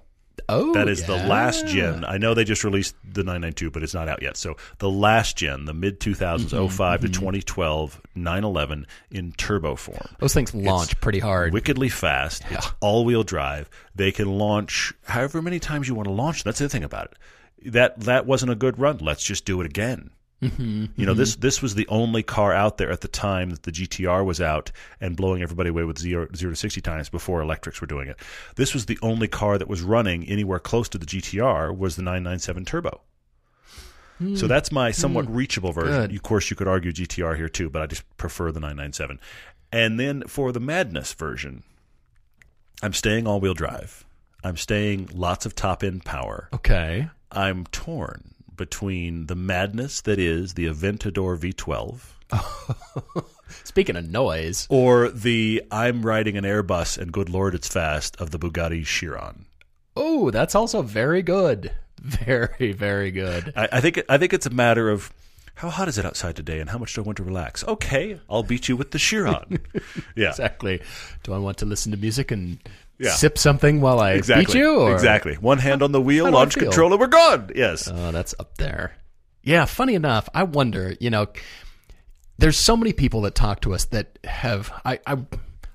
[0.50, 2.04] Oh, That is the last gen.
[2.04, 4.36] I know they just released the 992, but it's not out yet.
[4.38, 9.98] So the last gen, the mid 2000s, Mm-hmm, 05 to 2012, 911 in turbo form.
[10.20, 11.54] Those things launch pretty hard.
[11.54, 12.44] wickedly fast.
[12.50, 13.70] It's all wheel drive.
[13.96, 16.44] They can launch however many times you want to launch.
[16.44, 17.06] That's the thing about
[17.62, 17.72] it.
[17.74, 18.98] that that wasn't a good run.
[18.98, 20.10] Let's just do it again.
[20.42, 23.64] Mm-hmm, You know, this this was the only car out there at the time that
[23.64, 27.42] the GTR was out and blowing everybody away with zero, zero to sixty times before
[27.42, 28.18] electrics were doing it.
[28.56, 32.02] This was the only car that was running anywhere close to the GTR was the
[32.02, 33.02] 997 Turbo.
[34.36, 35.94] So that's my somewhat reachable version.
[35.96, 36.02] Hmm.
[36.02, 36.16] Good.
[36.16, 39.20] Of course, you could argue GTR here too, but I just prefer the 997.
[39.72, 41.64] And then for the Madness version,
[42.84, 44.06] I'm staying all-wheel drive.
[44.44, 46.50] I'm staying lots of top-end power.
[46.54, 47.10] Okay.
[47.32, 52.00] I'm torn between the madness that is the Aventador V12
[53.66, 58.32] Speaking of noise, or the I'm riding an Airbus and good lord it's fast of
[58.32, 59.46] the Bugatti Chiron.
[59.96, 61.72] oh, that's also very good.
[62.04, 63.54] Very, very good.
[63.56, 65.14] I, I think I think it's a matter of
[65.54, 67.64] how hot is it outside today and how much do I want to relax?
[67.64, 69.60] Okay, I'll beat you with the Chiron.
[70.16, 70.82] yeah, Exactly.
[71.22, 72.58] Do I want to listen to music and
[73.02, 73.12] Yeah.
[73.12, 74.46] sip something while I exactly.
[74.54, 74.80] beat you?
[74.80, 74.94] Or?
[74.94, 75.36] Exactly.
[75.36, 77.50] One hand on the wheel, launch controller, we're gone.
[77.56, 77.90] Yes.
[77.92, 78.96] Oh, that's up there.
[79.44, 81.28] Yeah, funny enough, I wonder, you know,
[82.38, 85.18] there's so many people that talk to us that have I I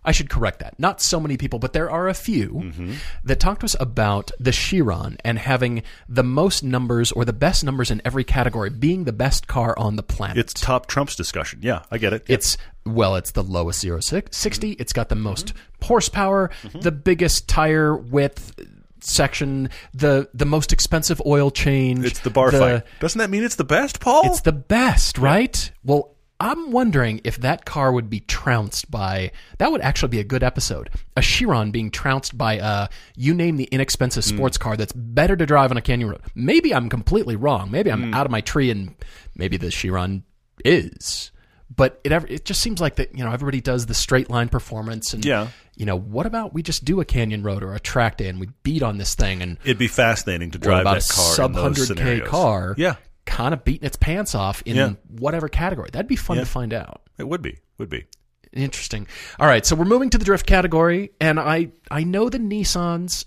[0.05, 0.79] I should correct that.
[0.79, 2.93] Not so many people, but there are a few Mm-hmm.
[3.25, 7.65] that talk to us about the Chiron and having the most numbers or the best
[7.65, 10.39] numbers in every category, being the best car on the planet.
[10.39, 11.59] it's top Trump's discussion.
[11.62, 12.25] Yeah, I get it.
[12.29, 14.72] It's well, it's the lowest zero six, 60.
[14.72, 14.81] Mm-hmm.
[14.83, 18.59] It's got the most horsepower, the biggest tire width
[19.01, 22.05] section, the the most expensive oil change.
[22.05, 22.83] It's the bar fight.
[23.01, 24.22] Doesn't that mean it's the best, Paul?
[24.27, 25.70] It's the best, right?
[25.85, 29.33] Well, I'm wondering if that car would be trounced by.
[29.59, 30.90] That would actually be a good episode.
[31.16, 34.37] A Chiron being trounced by a you name the inexpensive Hmm.
[34.37, 36.20] sports car that's better to drive on a canyon road.
[36.35, 37.70] Maybe I'm completely wrong.
[37.70, 37.90] Maybe.
[37.90, 38.94] I'm out of my tree, and
[39.35, 40.25] maybe the Chiron
[40.64, 41.31] is.
[41.74, 44.48] But it ever, it just seems like that you know everybody does the straight line
[44.48, 45.48] performance and Yeah.
[45.74, 48.38] you know what about we just do a canyon road or a track day and
[48.38, 51.35] we beat on this thing and It'd be fascinating to drive about that a car
[51.35, 52.29] sub in those hundred k scenarios.
[52.29, 54.92] car Yeah, kind of beating its pants off in Yeah.
[55.09, 55.90] whatever category.
[55.92, 56.44] That'd be fun Yeah.
[56.44, 57.02] to find out.
[57.18, 57.59] it would be.
[57.79, 58.05] Would be.
[58.52, 59.07] Interesting.
[59.40, 63.24] All right, so we're moving to the drift category, and I I know the Nissans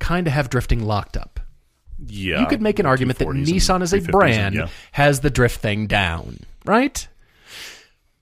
[0.00, 1.38] kind of have drifting locked up.
[2.04, 2.40] Yeah.
[2.40, 4.68] You could make an argument that Nissan as a 350s and- brand yeah.
[4.92, 7.06] has the drift thing down, right?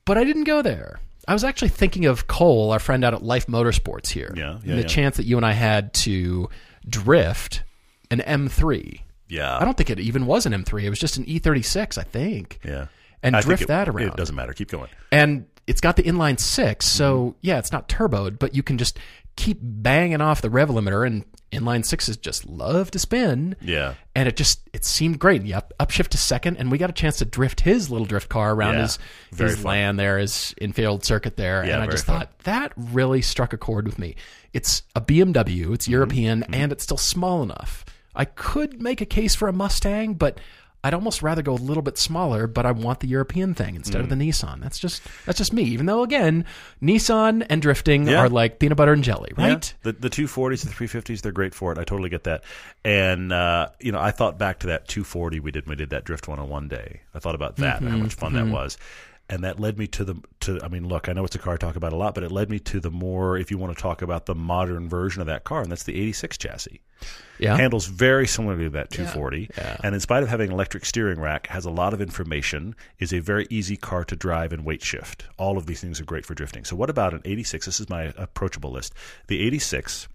[0.05, 1.01] But I didn't go there.
[1.27, 4.33] I was actually thinking of Cole, our friend out at Life Motorsports here.
[4.37, 4.87] Yeah, yeah, and the yeah.
[4.87, 6.49] chance that you and I had to
[6.89, 7.63] drift
[8.11, 9.01] an M3.
[9.29, 9.57] Yeah.
[9.59, 10.83] I don't think it even was an M3.
[10.85, 12.61] It was just an E36, I think.
[12.65, 12.87] Yeah.
[13.23, 14.09] And I drift it- that around.
[14.09, 14.53] It doesn't matter.
[14.53, 14.91] Keep going.
[15.11, 17.39] And it's got the inline six, so Mm-hmm.
[17.41, 18.99] yeah, it's not turboed, but you can just
[19.37, 23.55] keep banging off the rev limiter, and inline sixes just love to spin.
[23.61, 23.95] Yeah.
[24.15, 25.43] And it just it seemed great.
[25.43, 28.29] Yeah, up, upshift to second, and we got a chance to drift his little drift
[28.29, 28.99] car around Yeah, his
[29.33, 29.67] very his fun.
[29.67, 32.21] land there, his infield circuit there, Yeah, and I just fun.
[32.21, 34.17] thought that really struck a chord with me.
[34.53, 35.75] It's a BMW, Mm-hmm.
[35.75, 37.85] it's European, and it's still small enough.
[38.17, 40.39] I could make a case for a Mustang, but
[40.85, 44.01] I'd almost rather go a little bit smaller, but I want the European thing instead
[44.03, 44.29] of the Mm.
[44.29, 44.61] Nissan.
[44.61, 45.63] That's just that's just me.
[45.65, 46.45] Even though again,
[46.83, 48.21] Nissan and drifting Yeah.
[48.21, 49.75] are like peanut butter and jelly, right?
[49.85, 49.93] Yeah.
[49.93, 51.79] The the two forties, the three fifties, they're great for it.
[51.79, 52.45] I totally get that.
[52.85, 55.67] And uh, you know, I thought back to that two forty we did.
[55.67, 57.01] when We did that drift one on one day.
[57.15, 58.77] I thought about that and how much fun that was.
[59.31, 60.61] And that led me to the to.
[60.63, 62.31] I mean, look, I know it's a car I talk about a lot, but it
[62.31, 65.27] led me to the more, if you want to talk about the modern version of
[65.29, 66.83] that car, and that's the eighty six chassis.
[67.39, 67.57] Yeah.
[67.57, 69.77] handles very similarly to that 240 Yeah.
[69.83, 73.13] and in spite of having an electric steering rack has a lot of information is
[73.13, 75.25] a very easy car to drive and weight shift.
[75.37, 76.65] All of these things are great for drifting.
[76.65, 78.95] So what about an 86 this is my approachable list.
[79.27, 80.09] The 86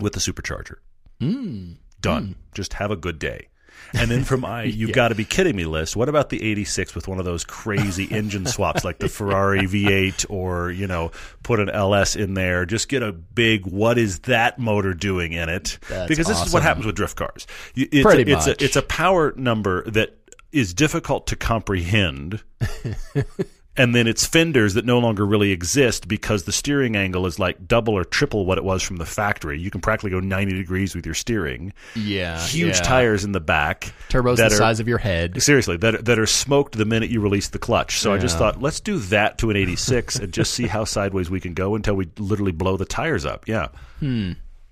[0.00, 0.74] with the supercharger.
[1.22, 1.76] Mm.
[2.00, 2.26] Done.
[2.28, 2.34] Mm.
[2.54, 3.48] Just have a good day
[3.92, 5.96] and then from I, you've got to be kidding me list.
[5.96, 10.26] What about the 86 with one of those crazy engine swaps like the ferrari v8
[10.28, 11.10] or you know
[11.42, 15.48] put an ls in there just get a big what is that motor doing in
[15.48, 15.78] it?
[15.88, 17.46] That's because this is what happens with drift cars.
[17.74, 18.60] It's, Pretty a, it's, much.
[18.60, 20.16] a, it's a power number that
[20.52, 22.42] is difficult to comprehend
[23.76, 27.66] and then it's fenders that no longer really exist because the steering angle is like
[27.66, 29.58] double or triple what it was from the factory.
[29.58, 31.72] You can practically go 90 degrees with your steering.
[31.96, 32.40] Yeah.
[32.46, 32.82] Huge yeah.
[32.82, 33.92] tires in the back.
[34.08, 35.42] Turbos the are- size of your head.
[35.42, 37.98] Seriously, that are, that are smoked the minute you release the clutch.
[37.98, 41.30] So I just thought, let's do that to an 86 and just see how sideways
[41.30, 43.48] we can go until we literally blow the tires up.
[43.48, 43.68] Yeah.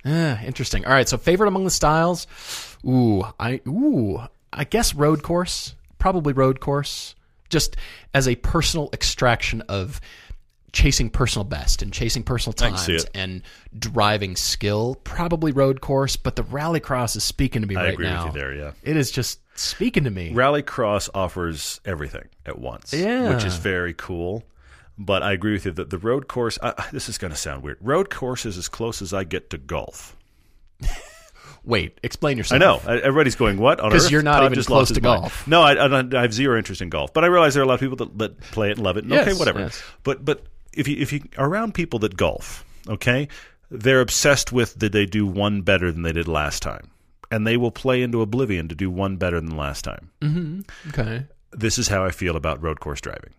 [0.05, 0.85] Ah, interesting.
[0.85, 2.27] All right, so favorite among the styles.
[2.85, 4.21] Ooh, I ooh,
[4.53, 5.75] I guess road course.
[5.99, 7.15] Probably road course.
[7.53, 7.77] Just
[8.15, 10.01] as a personal extraction of
[10.73, 13.43] chasing personal best and chasing personal times and
[13.79, 14.95] driving skill.
[15.05, 18.25] Probably road course, but the rallycross is speaking to me I right agree now.
[18.27, 18.71] with you there, yeah.
[18.83, 20.33] It is just speaking to me.
[20.33, 23.35] Rallycross offers everything at once, Yeah.
[23.35, 24.45] which is very cool.
[24.97, 26.59] But I agree with you that the road course.
[26.63, 27.77] Uh, this is going to sound weird.
[27.83, 30.17] Road course is as close as I get to golf.
[31.65, 32.61] Wait, explain yourself.
[32.87, 34.11] I know everybody's going what on 'Cause earth?
[34.11, 35.03] you're not Todd even just close to mind.
[35.23, 35.47] golf.
[35.47, 37.69] No, I, I, I have zero interest in golf, but I realize there are a
[37.69, 39.05] lot of people that, that play it and love it.
[39.05, 39.61] And Yes, okay, whatever.
[39.61, 39.83] yes.
[40.03, 43.29] But but if you if you around people that golf, okay,
[43.71, 46.91] they're obsessed with did they do one better than they did last time,
[47.31, 50.11] and they will play into oblivion to do one better than last time.
[50.21, 50.61] Mm-hmm.
[50.89, 51.27] Okay.
[51.53, 53.35] This is how I feel about road course driving.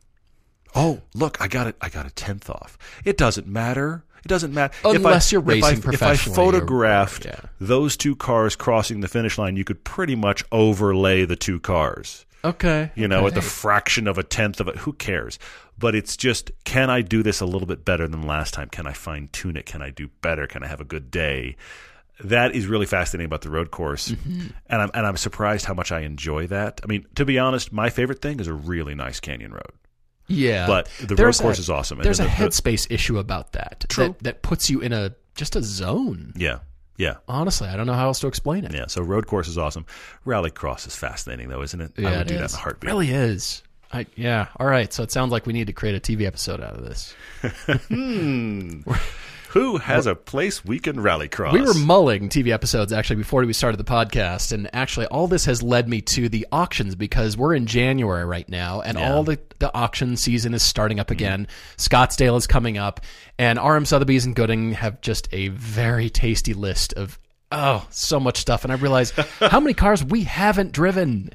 [0.76, 1.76] Oh, look, I got it.
[1.82, 2.78] I got a tenth off.
[3.04, 4.06] It doesn't matter.
[4.24, 7.40] It doesn't matter Unless if I, you're racing if I, If I photographed yeah.
[7.60, 12.26] those two cars crossing the finish line, you could pretty much overlay the two cars.
[12.46, 12.92] Okay.
[12.96, 14.78] You know, at the fraction of a tenth of it.
[14.78, 15.40] Who cares?
[15.78, 18.70] But it's just, can I do this a little bit better than last time?
[18.70, 19.66] Can I fine tune it?
[19.66, 20.46] Can I do better?
[20.48, 21.56] Can I have a good day?
[22.24, 24.48] That is really fascinating about the road course, Mm-hmm.
[24.68, 26.80] and I'm and I'm surprised how much I enjoy that.
[26.84, 29.72] I mean, to be honest, my favorite thing is a really nice canyon road.
[30.28, 32.00] Yeah, But the road course a- is awesome.
[32.00, 33.86] And There's a the- the- headspace issue about that.
[33.90, 34.08] True.
[34.08, 36.32] That, that puts you in a just a zone.
[36.36, 36.60] Yeah,
[36.98, 38.74] yeah, Honestly, I don't know how else to explain it.
[38.74, 38.86] yeah.
[38.88, 39.86] So road course is awesome.
[40.26, 41.92] Rally cross is fascinating, though, isn't it?
[41.98, 42.54] Yeah, I would do that in is.
[42.54, 42.88] a heartbeat.
[42.88, 43.64] Really is.
[43.92, 44.48] I, yeah.
[44.58, 44.92] All right.
[44.94, 47.16] So it sounds like we need to create a TV episode out of this.
[47.90, 48.82] Hmm.
[49.54, 51.54] Who has a place we can rally cross?
[51.54, 55.46] We were mulling TV episodes actually before we started the podcast, and actually all this
[55.46, 59.14] has led me to the auctions because we're in January right now, and Yeah.
[59.14, 61.48] all the the auction season is starting up again.
[61.78, 63.02] Scottsdale is coming up,
[63.38, 67.20] and RM Sotheby's and Gooding have just a very tasty list of
[67.52, 71.30] oh so much stuff, and I realize how many cars we haven't driven.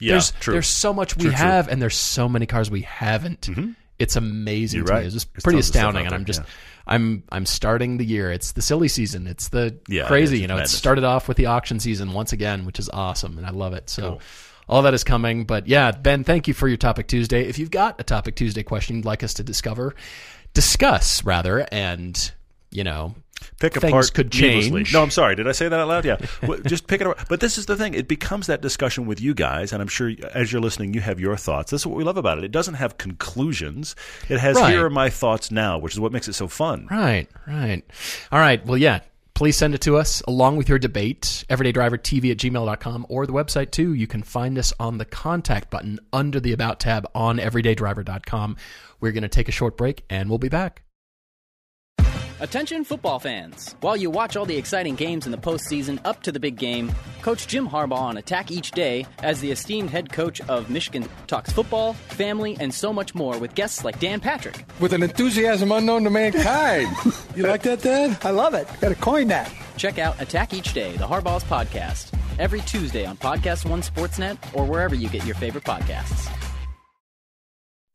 [0.00, 0.54] Yeah, there's true.
[0.54, 1.36] there's so much we True, true.
[1.36, 3.42] have, and there's so many cars we haven't.
[3.42, 3.72] Mm-hmm.
[3.98, 5.00] It's amazing You're to right.
[5.00, 5.06] me.
[5.06, 6.46] It's just pretty tons of stuff astounding, and I'm just yeah.
[6.88, 8.32] I'm I'm starting the year.
[8.32, 9.26] It's the silly season.
[9.26, 10.36] It's the Yeah, crazy.
[10.36, 10.40] is.
[10.42, 10.74] You know, Madness.
[10.74, 13.74] it started off with the auction season once again, which is awesome, and I love
[13.74, 13.88] it.
[13.90, 14.18] So.
[14.70, 17.48] All that is coming, but yeah, Ben, thank you for your Topic Tuesday.
[17.48, 19.94] If you've got a Topic Tuesday question you'd like us to discover,
[20.52, 22.30] discuss rather, and
[22.70, 23.14] you know,
[23.60, 24.92] pick things apart could change.
[24.92, 25.34] No, I'm sorry.
[25.36, 26.04] Did I say that out loud?
[26.04, 26.16] Yeah.
[26.66, 27.28] Just pick it apart.
[27.28, 27.94] But this is the thing.
[27.94, 31.20] It becomes that discussion with you guys, and I'm sure as you're listening, you have
[31.20, 31.70] your thoughts.
[31.70, 32.44] This is what we love about it.
[32.44, 33.94] It doesn't have conclusions.
[34.28, 34.70] It has Right.
[34.72, 36.86] here are my thoughts now, which is what makes it so fun.
[36.90, 37.82] Right, right.
[38.32, 38.64] All right.
[38.66, 39.00] Well, yeah.
[39.34, 43.70] Please send it to us along with your debate, everydaydrivertv at gmail.com, or the website
[43.70, 43.92] too.
[43.94, 48.56] You can find us on the contact button under the About tab on everydaydriver.com.
[49.00, 50.82] We're going to take a short break and we'll be back.
[52.40, 53.74] Attention football fans.
[53.80, 56.92] While you watch all the exciting games in the postseason up to the big game,
[57.20, 61.50] Coach Jim Harbaugh on Attack Each Day, as the esteemed head coach of Michigan, talks
[61.50, 66.04] football, family, and so much more with guests like Dan Patrick, with an enthusiasm unknown
[66.04, 66.88] to mankind.
[67.34, 68.16] you like that, Dad?
[68.22, 68.68] I love it.
[68.80, 69.52] Got to coin that.
[69.76, 74.64] Check out Attack Each Day, the Harbaugh's podcast, every Tuesday on Podcast One Sportsnet or
[74.64, 76.32] wherever you get your favorite podcasts.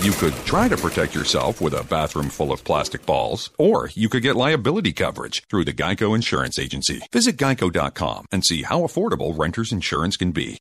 [0.00, 4.08] You could try to protect yourself with a bathroom full of plastic balls, or you
[4.08, 7.00] could get liability coverage through the Geico Insurance Agency.
[7.12, 10.58] Visit geico.com and see how affordable renter's insurance can be.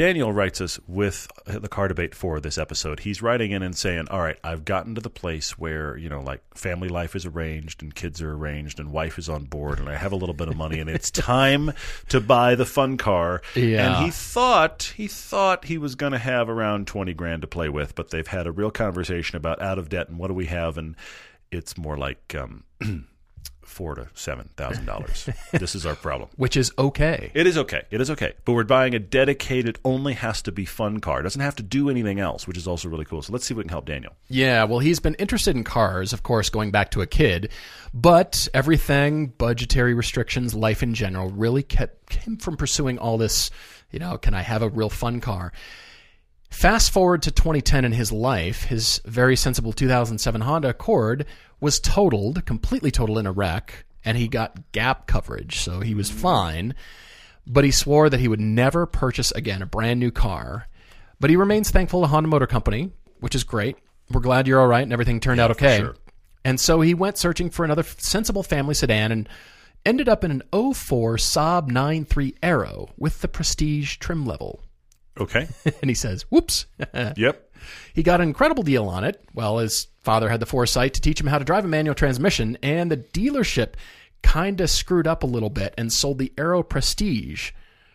[0.00, 3.00] Daniel writes us with the car debate for this episode.
[3.00, 6.22] He's writing in and saying, All right, I've gotten to the place where, you know,
[6.22, 9.90] like family life is arranged and kids are arranged and wife is on board and
[9.90, 11.72] I have a little bit of money and it's time
[12.08, 13.42] to buy the fun car.
[13.54, 13.96] Yeah.
[13.96, 17.68] And he thought he thought he was going to have around 20 grand to play
[17.68, 20.46] with, but they've had a real conversation about out of debt and what do we
[20.46, 20.96] have and
[21.52, 22.64] it's more like um,
[23.70, 25.28] four to seven thousand dollars.
[25.52, 26.28] this is our problem.
[26.36, 27.30] Which is okay.
[27.34, 27.82] It is okay.
[27.90, 28.34] It is okay.
[28.44, 31.20] But we're buying a dedicated, only has to be fun car.
[31.20, 33.22] It doesn't have to do anything else, which is also really cool.
[33.22, 34.12] So let's see if we can help Daniel.
[34.28, 37.50] Yeah, well, he's been interested in cars, of course, going back to a kid,
[37.94, 43.50] but everything, budgetary restrictions, life in general, really kept him from pursuing all this,
[43.90, 45.52] you know, can I have a real fun car?
[46.50, 51.24] Fast forward to 2010 in his life, his very sensible 2007 Honda Accord
[51.60, 56.10] was totaled, completely totaled in a wreck, and he got gap coverage, so he was
[56.10, 56.14] mm.
[56.14, 56.74] fine.
[57.46, 60.68] But he swore that he would never purchase again a brand new car.
[61.18, 63.76] But he remains thankful to Honda Motor Company, which is great.
[64.10, 65.78] We're glad you're all right and everything turned out okay.
[65.78, 65.96] sure.
[66.44, 69.28] And so he went searching for another sensible family sedan and
[69.84, 74.62] ended up in an 04 Saab 93 Aero with the prestige trim level.
[75.18, 75.48] Okay.
[75.82, 76.66] and he says, "Whoops."
[77.16, 77.49] yep.
[77.94, 79.22] He got an incredible deal on it.
[79.34, 82.56] Well, his father had the foresight to teach him how to drive a manual transmission,
[82.62, 83.74] and the dealership
[84.22, 87.52] kind of screwed up a little bit and sold the Aero Prestige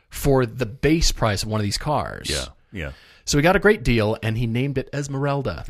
[0.09, 2.29] for the base price of one of these cars.
[2.29, 2.45] Yeah.
[2.71, 2.91] Yeah.
[3.25, 5.65] So he got a great deal, and he named it Esmeralda.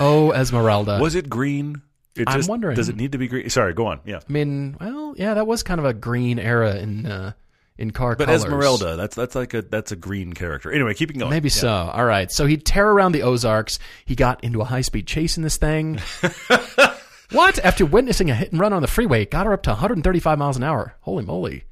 [0.00, 0.98] oh, Esmeralda.
[1.00, 1.82] Was it green?
[2.14, 2.76] It I'm just- wondering.
[2.76, 3.48] Does it need to be green?
[3.50, 4.00] Sorry, go on.
[4.04, 4.20] Yeah.
[4.28, 7.32] I mean, well, yeah, that was kind of a green era in uh,
[7.78, 8.44] in car But colors.
[8.44, 10.70] Esmeralda, that's that's like a that's a green character.
[10.72, 11.30] Anyway, keeping going.
[11.30, 11.54] Maybe Yeah.
[11.60, 11.72] so.
[11.92, 12.30] All right.
[12.32, 13.78] So he'd tear around the Ozarks.
[14.04, 16.00] He got into a high speed chase in this thing.
[17.32, 17.58] what?
[17.64, 20.38] After witnessing a hit and run on the freeway, it got her up to 135
[20.38, 20.94] miles an hour.
[21.00, 21.64] Holy moly.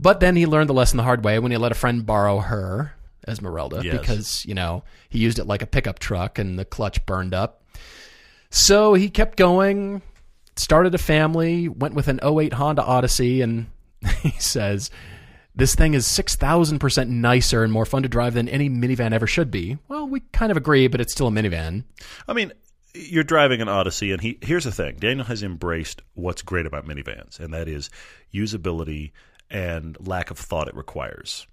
[0.00, 2.38] But then he learned the lesson the hard way when he let a friend borrow
[2.38, 2.92] her,
[3.26, 3.98] Esmeralda, Yes.
[3.98, 7.62] because, you know, he used it like a pickup truck and the clutch burned up.
[8.48, 10.00] So he kept going,
[10.56, 13.66] started a family, went with an 08 Honda Odyssey, and
[14.22, 14.90] he says,
[15.58, 19.50] This thing is 6,000% nicer and more fun to drive than any minivan ever should
[19.50, 19.76] be.
[19.88, 21.82] Well, we kind of agree, but it's still a minivan.
[22.28, 22.52] I mean,
[22.94, 26.86] you're driving an Odyssey, and he here's the thing: Daniel has embraced what's great about
[26.86, 27.90] minivans, and that is
[28.32, 29.10] usability
[29.50, 31.48] and lack of thought it requires.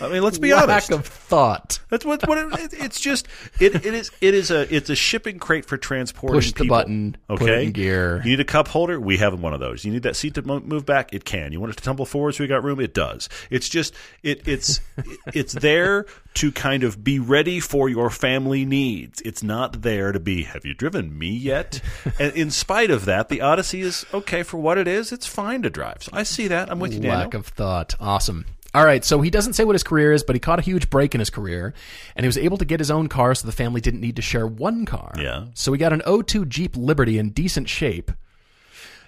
[0.00, 0.90] I mean, let's be Lack honest.
[0.90, 1.80] Lack of thought.
[1.88, 3.26] That's what what it, it, it's just.
[3.58, 6.38] It, it is it is a it's a shipping crate for transporting.
[6.38, 6.76] Push the people.
[6.76, 8.22] button, Okay, put it in gear.
[8.24, 9.00] You need a cup holder.
[9.00, 9.84] We have one of those.
[9.84, 11.12] You need that seat to mo- move back.
[11.12, 11.52] It can.
[11.52, 12.80] You want it to tumble forward so we got room.
[12.80, 13.28] It does.
[13.50, 14.80] It's just it it's
[15.34, 19.20] it's there to kind of be ready for your family needs.
[19.22, 20.44] It's not there to be.
[20.44, 21.80] Have you driven me yet?
[22.20, 25.10] and in spite of that, the Odyssey is okay for what it is.
[25.10, 26.04] It's fine to drive.
[26.04, 26.70] So I see that.
[26.70, 27.20] I'm with you, Daniel.
[27.20, 27.96] Lack of thought.
[27.98, 28.44] Awesome.
[28.74, 30.90] All right, so he doesn't say what his career is, but he caught a huge
[30.90, 31.72] break in his career,
[32.14, 34.22] and he was able to get his own car so the family didn't need to
[34.22, 35.14] share one car.
[35.18, 35.46] Yeah.
[35.54, 38.12] So he got an 02 Jeep Liberty in decent shape.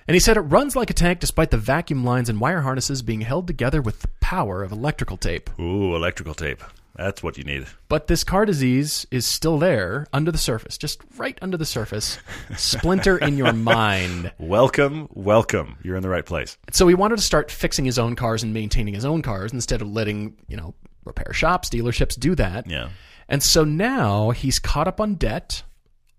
[0.08, 3.02] And he said it runs like a tank despite the vacuum lines and wire harnesses
[3.02, 5.50] being held together with the power of electrical tape.
[5.60, 6.64] Ooh, electrical tape.
[6.96, 7.66] That's what you need.
[7.88, 12.18] But this car disease is still there under the surface, just right under the surface.
[12.56, 14.32] Splinter in your mind.
[14.38, 15.76] Welcome, welcome.
[15.82, 16.58] You're in the right place.
[16.72, 19.82] So he wanted to start fixing his own cars and maintaining his own cars instead
[19.82, 20.74] of letting, you know,
[21.04, 22.68] repair shops, dealerships do that.
[22.68, 22.90] Yeah.
[23.28, 25.62] And so now he's caught up on debt.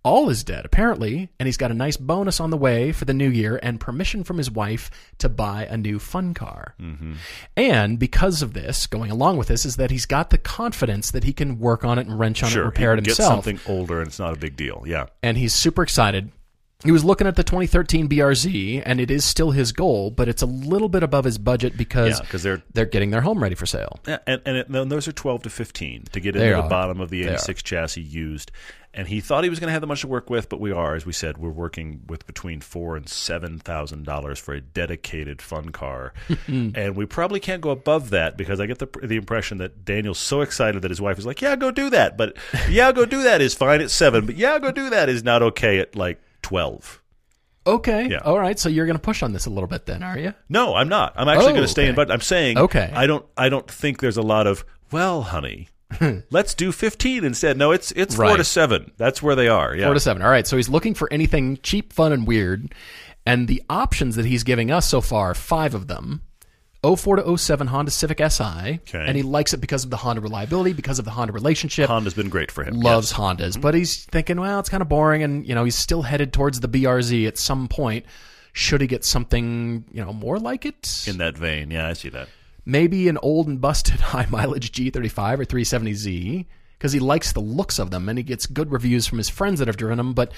[0.03, 3.13] All his debt, apparently, and he's got a nice bonus on the way for the
[3.13, 6.73] new year and permission from his wife to buy a new fun car.
[6.81, 7.13] Mm-hmm.
[7.55, 11.23] And because of this, going along with this, is that he's got the confidence that
[11.23, 13.59] he can work on it and wrench on it and repair it himself Get something
[13.71, 14.83] older, and it's not a big deal.
[14.87, 15.05] Yeah.
[15.21, 16.31] and he's super excited.
[16.83, 20.41] He was looking at the 2013 BRZ, and it is still his goal, but it's
[20.41, 23.67] a little bit above his budget because Yeah, they're- they're getting their home ready for
[23.67, 23.99] sale.
[24.07, 26.67] Yeah, and and, it, and those are twelve to fifteen to get They into the
[26.69, 27.33] bottom of the They are.
[27.33, 28.51] eighty-six chassis used.
[28.93, 30.71] And he thought he was going to have that much to work with, but we
[30.73, 34.60] are, as we said, we're working with between four and seven thousand dollars for a
[34.60, 36.12] dedicated fun car,
[36.47, 40.19] and we probably can't go above that because I get the the impression that Daniel's
[40.19, 42.36] so excited that his wife is like, "Yeah, go do that," but
[42.69, 45.41] "Yeah, go do that" is fine at seven, but "Yeah, go do that" is not
[45.41, 47.01] okay at like twelve.
[47.65, 48.17] Okay, Yeah.
[48.25, 48.58] all right.
[48.60, 50.34] So you're going to push on this a little bit, then, are you?
[50.49, 51.13] No, I'm not.
[51.15, 51.93] I'm actually Oh, going to stay in.
[51.93, 52.91] But I'm saying, Okay.
[52.91, 53.23] I don't.
[53.38, 54.65] I don't think there's a lot of.
[54.91, 55.69] Well, honey,
[56.32, 57.58] let's do 15 instead.
[57.58, 58.91] No, it's it's four to seven.
[58.97, 59.75] That's where they are.
[59.75, 59.86] Yeah.
[59.86, 60.21] Four to seven.
[60.21, 60.47] All right.
[60.47, 62.73] So he's looking for anything cheap, fun, and weird.
[63.25, 66.21] And the options that he's giving us so far, five of them.
[66.84, 68.43] 04 to 07 Honda Civic SI.
[68.43, 69.06] Okay.
[69.06, 71.88] And he likes it because of the Honda reliability, because of the Honda relationship.
[71.88, 72.80] Honda's been great for him.
[72.80, 73.19] loves Yes.
[73.19, 76.34] Hondas, but he's thinking, well, it's kind of boring, and you know, he's still headed
[76.34, 78.06] towards the BRZ at some point.
[78.54, 81.06] Should he get something, you know, more like it?
[81.08, 81.69] in that vein.
[81.69, 82.27] Yeah, I see that.
[82.65, 86.45] Maybe an old and busted high mileage G35 or 370Z
[86.78, 89.60] because he likes the looks of them and he gets good reviews from his friends
[89.60, 90.32] that have driven them, but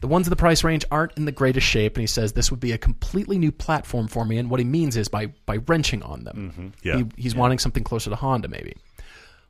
[0.00, 1.96] the ones in the price range aren't in the greatest shape.
[1.96, 4.38] And he says this would be a completely new platform for me.
[4.38, 6.52] And what he means is by by wrenching on them.
[6.52, 6.68] Mm-hmm.
[6.82, 6.96] Yeah.
[6.96, 8.76] He, he's wanting something closer to Honda, maybe.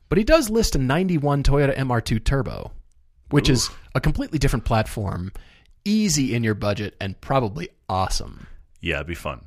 [0.09, 2.71] But he does list a 91 Toyota MR2 Turbo,
[3.29, 5.31] which is a completely different platform,
[5.85, 8.47] easy in your budget, and probably awesome.
[8.81, 9.45] Yeah, it'd be fun.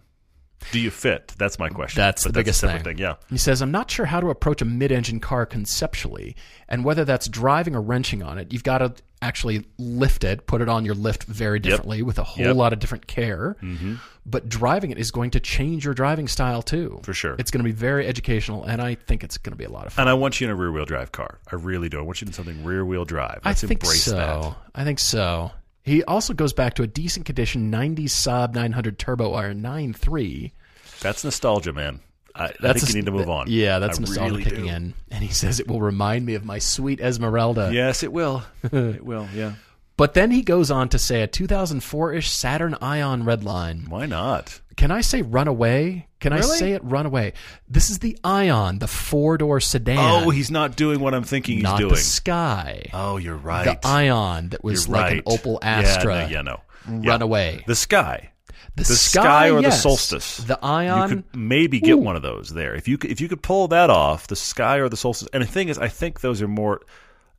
[0.73, 1.35] Do you fit?
[1.39, 2.01] That's my question.
[2.01, 2.97] That's But the biggest a separate thing.
[2.97, 3.03] thing.
[3.03, 3.15] Yeah.
[3.31, 6.37] He says, I'm not sure how to approach a mid engine car conceptually,
[6.69, 8.53] and whether that's driving or wrenching on it.
[8.53, 12.23] You've got to actually lift it, put it on your lift very differently with a
[12.25, 12.57] whole Yep.
[12.57, 13.57] lot of different care.
[13.63, 13.95] Mm-hmm.
[14.27, 17.01] But driving it is going to change your driving style too.
[17.03, 17.35] For sure.
[17.39, 19.87] It's going to be very educational, and I think it's going to be a lot
[19.87, 20.03] of fun.
[20.03, 21.39] And I want you in a rear wheel drive car.
[21.51, 21.99] I really do.
[21.99, 23.41] I want you in something rear wheel drive.
[23.45, 24.15] I Let's think embrace so.
[24.17, 24.57] that.
[24.75, 25.53] I think so.
[25.85, 30.53] He also goes back to a decent condition 90 Saab 900 Turbo or 9.3.
[31.01, 32.01] That's nostalgia, man.
[32.35, 33.47] I, I That's think a- you need to move on.
[33.49, 34.71] Yeah, that's I nostalgia really kicking do.
[34.71, 34.95] in.
[35.11, 37.71] And he says it will remind me of my sweet Esmeralda.
[37.73, 38.43] Yes, it will.
[38.65, 39.29] it will.
[39.33, 39.53] Yeah.
[39.97, 43.87] But then he goes on to say a 2004-ish Saturn Ion Redline.
[43.89, 44.61] Why not?
[44.77, 46.09] Can I say Runaway?
[46.21, 47.35] Can I say it Runaway?
[47.69, 49.99] This is the Ion, the four-door sedan.
[49.99, 51.91] Oh, he's not doing what I'm thinking he's not doing.
[51.91, 52.87] the Sky.
[52.93, 53.81] oh, you're right.
[53.81, 55.17] The Ion that was You're like right.
[55.19, 56.21] an Opel Yeah, Astra.
[56.21, 56.61] no, Yeah, no.
[56.89, 57.11] Yeah.
[57.13, 57.65] Runaway.
[57.67, 58.31] The sky.
[58.77, 59.77] The, The sky, or yes.
[59.77, 60.39] the solstice.
[60.39, 61.09] The Ion.
[61.11, 61.99] You could maybe get Ooh.
[61.99, 62.75] one of those there.
[62.75, 65.29] If you could, if you could pull that off, the sky or the solstice.
[65.33, 66.81] And the thing is, I think those are more.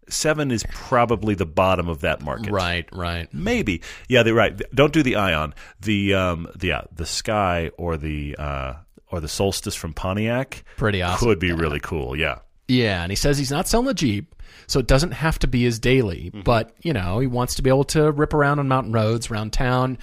[0.07, 2.51] Seven is probably the bottom of that market.
[2.51, 3.33] Right, right.
[3.33, 3.81] Maybe.
[4.07, 4.61] Yeah, they're right.
[4.73, 5.53] Don't do the Ion.
[5.81, 8.73] The um the yeah, the Sky or the uh
[9.11, 11.27] or the Solstice from Pontiac Pretty awesome.
[11.27, 12.15] could be really cool.
[12.15, 12.39] Yeah.
[12.67, 14.33] Yeah, and he says he's not selling the Jeep,
[14.65, 16.31] so it doesn't have to be his daily.
[16.31, 16.41] Mm-hmm.
[16.41, 19.53] But, you know, he wants to be able to rip around on mountain roads, around
[19.53, 19.99] town,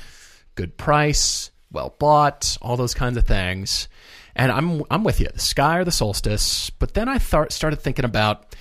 [0.54, 3.88] good price, well bought, all those kinds of things.
[4.36, 6.70] And I'm I'm with you, the Sky or the Solstice.
[6.70, 8.51] But then I thought started thinking about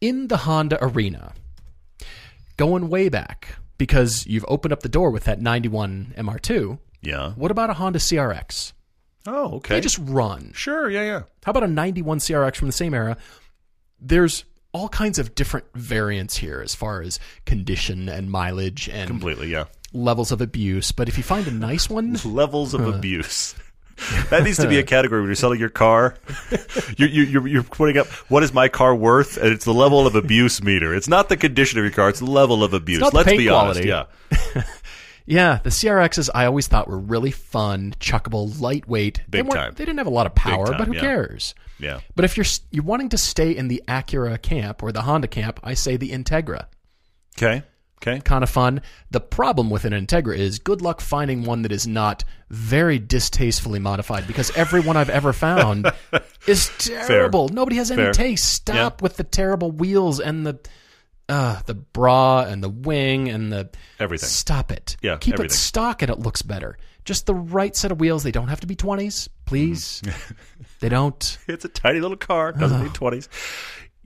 [0.00, 1.32] in the Honda arena,
[2.56, 6.78] going way back, because you've opened up the door with that 91 MR2.
[7.02, 7.32] Yeah.
[7.32, 8.72] What about a Honda CRX?
[9.26, 9.74] Oh, okay.
[9.76, 10.52] They just run.
[10.54, 10.90] sure.
[10.90, 11.22] Yeah, yeah.
[11.44, 13.16] How about a 91 CRX from the same era?
[14.00, 19.48] There's all kinds of different variants here as far as condition and mileage and Completely.
[19.48, 19.64] Yeah.
[19.92, 20.92] levels of abuse.
[20.92, 23.54] But if you find a nice one, Levels of uh, abuse.
[24.30, 26.14] That needs to be a category when you're selling your car.
[26.96, 30.14] You're, you're, you're putting up what is my car worth, and it's the level of
[30.14, 30.94] abuse meter.
[30.94, 33.00] It's not the condition of your car; it's the level of abuse.
[33.12, 33.90] Let's be quality.
[33.92, 34.08] honest.
[34.54, 34.62] Yeah,
[35.26, 39.22] yeah, the CRXs I always thought were really fun, chuckable, lightweight.
[39.28, 39.74] they Big weren't- time.
[39.76, 41.00] They didn't have a lot of power, time, but who yeah.
[41.00, 41.54] cares?
[41.78, 42.00] yeah.
[42.14, 45.60] But if you're you're wanting to stay in the Acura camp or the Honda camp,
[45.62, 46.66] I say the Integra.
[47.36, 47.62] Okay.
[48.02, 48.20] Okay.
[48.20, 48.80] kind of fun.
[49.10, 53.78] The problem with an Integra is good luck finding one that is not very distastefully
[53.78, 55.86] modified because every one I've ever found
[56.46, 57.48] is terrible.
[57.50, 58.12] Nobody has any Fair.
[58.12, 58.46] taste.
[58.54, 60.58] Stop with the terrible wheels and the
[61.28, 63.70] uh, the bra and the wing and the
[64.00, 64.28] Everything.
[64.28, 64.96] Stop it.
[65.02, 65.54] Yeah, keep everything.
[65.54, 66.76] it stock and it looks better.
[67.04, 68.22] Just the right set of wheels.
[68.24, 70.02] They don't have to be twenties, please.
[70.04, 70.32] Mm-hmm.
[70.80, 71.38] they don't.
[71.46, 72.52] It's a tiny little car.
[72.52, 73.28] Doesn't need twenties.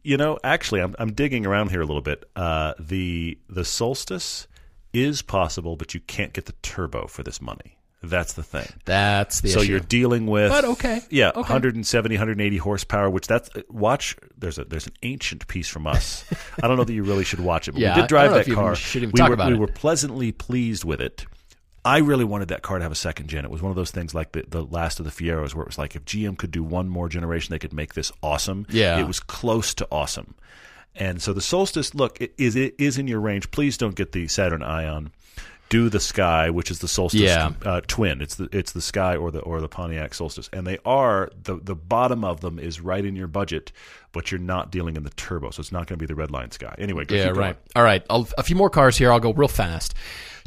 [0.05, 2.29] You know, actually, I'm I'm digging around here a little bit.
[2.37, 4.47] Uh, the the Solstice
[4.93, 7.79] is possible, but you can't get the turbo for this money.
[8.03, 8.67] That's the thing.
[8.85, 9.71] That's the so issue.
[9.73, 11.01] you're dealing with But okay.
[11.09, 11.41] yeah Okay.
[11.41, 16.23] 170 180 horsepower which that's watch there's a there's an ancient piece from us
[16.63, 18.41] i don't know that you really should watch it but Yeah, we did drive that
[18.41, 21.25] if you even car we were, we were pleasantly pleased with it
[21.85, 23.45] I really wanted that car to have a second gen.
[23.45, 25.69] It was one of those things like the, the last of the Fieros, where it
[25.69, 28.67] was like if GM could do one more generation, they could make this awesome.
[28.71, 28.99] Yeah.
[28.99, 30.35] it was close to awesome.
[30.97, 33.51] And so the Solstice, look, it is it is in your range.
[33.51, 35.11] Please don't get the Saturn Ion.
[35.71, 37.53] Do the Sky, which is the Solstice Yeah.
[37.65, 38.21] uh, twin.
[38.21, 41.57] It's the it's the Sky or the or the Pontiac Solstice, and they are the
[41.57, 43.73] the bottom of them is right in your budget,
[44.13, 46.31] but you're not dealing in the turbo, so it's not going to be the red
[46.31, 46.75] line Sky.
[46.79, 47.47] Anyway, go Yeah, keep going.
[47.47, 47.57] right.
[47.75, 48.05] All right.
[48.09, 49.11] I'll, a few more cars here.
[49.11, 49.95] I'll go real fast.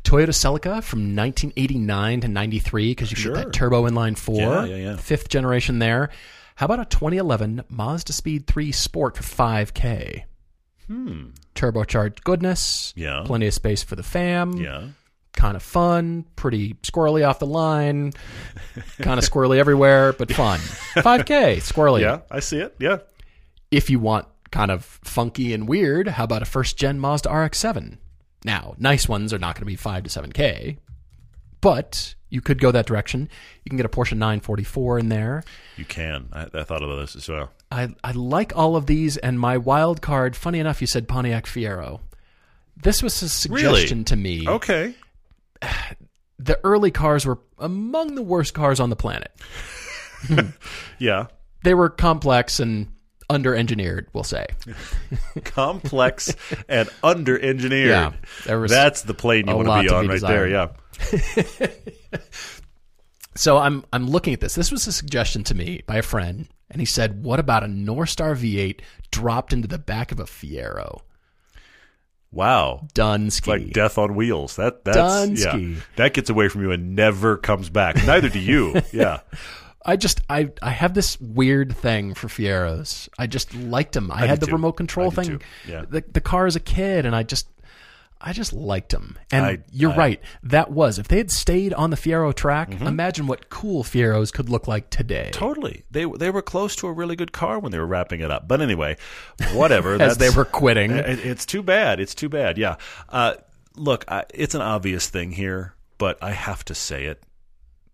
[0.07, 3.35] Toyota Celica from 1989 to 93 because you Sure.
[3.35, 4.95] get that turbo inline four, Yeah, yeah, yeah.
[4.95, 6.09] fifth generation there.
[6.55, 10.23] How about a 2011 Mazdaspeed 3 Sport for 5K?
[10.87, 11.25] Hmm.
[11.55, 12.93] Turbocharged goodness.
[12.95, 13.23] Yeah.
[13.25, 14.53] Plenty of space for the fam.
[14.53, 14.87] Yeah,
[15.33, 16.25] Kind of fun.
[16.35, 18.13] Pretty squirrely off the line.
[18.99, 20.59] kind of squirrely everywhere, but fun.
[20.95, 22.01] 5K, squirrely.
[22.01, 22.75] yeah, I see it.
[22.79, 22.97] Yeah,
[23.69, 27.97] If you want kind of funky and weird, how about a first gen Mazda RX-7?
[28.43, 30.77] Now, nice ones are not going to be 5 to 7K,
[31.61, 33.29] but you could go that direction.
[33.63, 35.43] You can get a Porsche 944 in there.
[35.75, 36.29] you can.
[36.31, 37.51] I, I thought about this as well.
[37.71, 41.45] I, I like all of these, and my wild card, funny enough, you said Pontiac
[41.45, 41.99] Fiero.
[42.75, 44.47] This was a suggestion to me.
[44.47, 44.93] Okay,
[46.39, 49.31] The early cars were among the worst cars on the planet.
[50.99, 51.27] yeah,
[51.63, 52.88] They were complex and
[53.30, 54.45] under engineered, we'll say.
[55.43, 56.36] complex
[56.69, 58.13] and under engineered.
[58.45, 60.47] Yeah, That's the plane you want to be to on be right there.
[60.47, 60.67] Yeah.
[63.36, 64.55] So I'm I'm looking at this.
[64.55, 67.67] This was a suggestion to me by a friend, and he said, "What about a
[67.67, 68.80] Northstar V8
[69.11, 71.01] dropped into the back of a Fiero?"
[72.32, 72.88] Wow.
[72.93, 73.47] Dunsky.
[73.47, 74.55] Like death on wheels.
[74.55, 75.75] That that's Dunsky.
[75.75, 75.82] yeah.
[75.97, 77.95] That gets away from you and never comes back.
[78.05, 78.82] Neither do you.
[78.91, 79.19] Yeah.
[79.88, 83.07] I just I I have this weird thing for Fieros.
[83.17, 84.11] I just liked them.
[84.11, 84.51] I, do had the too.
[84.51, 85.25] remote control thing.
[85.25, 85.39] too.
[85.67, 85.85] Yeah.
[85.89, 87.47] The the car as a kid, and I just
[88.19, 89.17] I just liked them.
[89.31, 90.21] And I- you're I- right.
[90.43, 92.71] That was if they had stayed on the Fiero track.
[92.71, 92.88] Mm-hmm.
[92.88, 95.29] Imagine what cool Fieros could look like today.
[95.31, 95.83] Totally.
[95.89, 98.47] They they were close to a really good car when they were wrapping it up.
[98.47, 98.97] But anyway,
[99.53, 99.93] whatever.
[100.01, 100.91] As they were quitting.
[100.97, 101.99] It- It's too bad.
[101.99, 102.57] It's too bad.
[102.57, 102.75] Yeah.
[103.07, 103.35] Uh,
[103.75, 107.23] look, I, it's an obvious thing here, but I have to say it.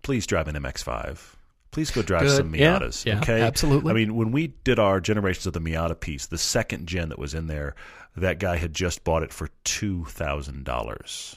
[0.02, 1.33] Please drive an MX-5.
[1.74, 2.38] Please go drive Good.
[2.38, 3.06] some Miatas.
[3.06, 3.92] Yeah, okay, absolutely.
[3.92, 7.20] I mean, when we did our generations of the Miata piece, the second gen that
[7.20, 7.76] was in there,
[8.16, 11.36] that guy had just bought it for two thousand dollars.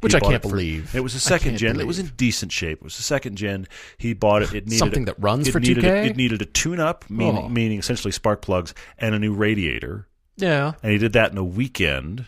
[0.00, 0.94] Which I can't believe.
[0.94, 1.78] It was a second gen.
[1.78, 2.78] It was in decent shape.
[2.78, 3.68] It was a second gen.
[3.98, 4.54] He bought it.
[4.54, 5.84] It needed Something a- that runs for 2K?
[5.84, 7.48] A, it needed a tune-up, meaning, Oh.
[7.50, 10.08] meaning essentially spark plugs and a new radiator.
[10.36, 10.72] yeah.
[10.82, 12.24] And he did that in a weekend.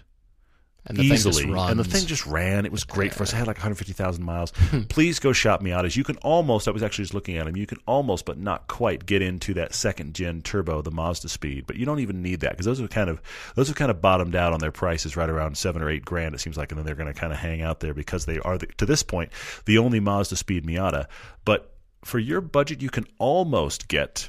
[0.89, 2.65] And the thing just easily, and the thing just ran.
[2.65, 3.33] It was great for us.
[3.33, 4.53] It had like 150,000 miles.
[4.69, 4.83] Hmm.
[4.83, 5.97] Please go shop Miatas.
[5.97, 6.69] You can almost.
[6.69, 7.57] I was actually just looking at them.
[7.57, 11.67] You can almost, but not quite, get into that second gen turbo, the Mazdaspeed.
[11.67, 13.23] But you don't even need that because those are kind of
[13.55, 16.35] those have kind of bottomed out on their prices right around seven or eight grand.
[16.35, 18.41] It seems like, and then they're going to kind of hang out there because they
[18.41, 19.33] are the, to this point
[19.65, 21.07] the only Mazdaspeed Miata.
[21.47, 21.73] But
[22.05, 24.29] for your budget, you can almost get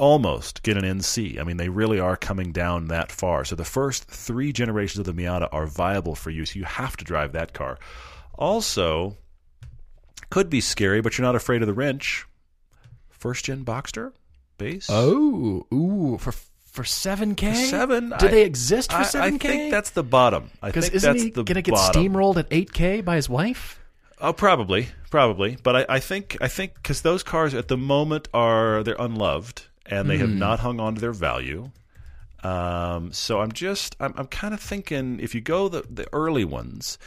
[0.00, 1.38] almost get an NC.
[1.38, 3.44] I mean, they really are coming down that far.
[3.44, 6.44] So the first three generations of the Miata are viable for you.
[6.46, 7.78] So you have to drive that car.
[8.34, 9.16] Also,
[10.30, 12.26] could be scary, but you're not afraid of the wrench.
[13.10, 14.12] First gen Boxster
[14.56, 14.86] base.
[14.90, 18.10] Oh, ooh, for for seven k, Seven?
[18.18, 19.48] Do I- they exist for I, I seven k?
[19.48, 20.50] think that's the bottom.
[20.62, 22.02] Because isn't that's he gonna get bottom.
[22.02, 23.78] steamrolled at eight k by his wife?
[24.20, 25.56] Oh, probably, probably.
[25.62, 29.62] But I, I think I think because those cars at the moment are they're unloved
[29.86, 30.20] and they Hmm.
[30.22, 31.70] have not hung on to their value.
[32.42, 36.44] Um, so I'm just I'm, I'm kind of thinking if you go the the early
[36.44, 36.98] ones.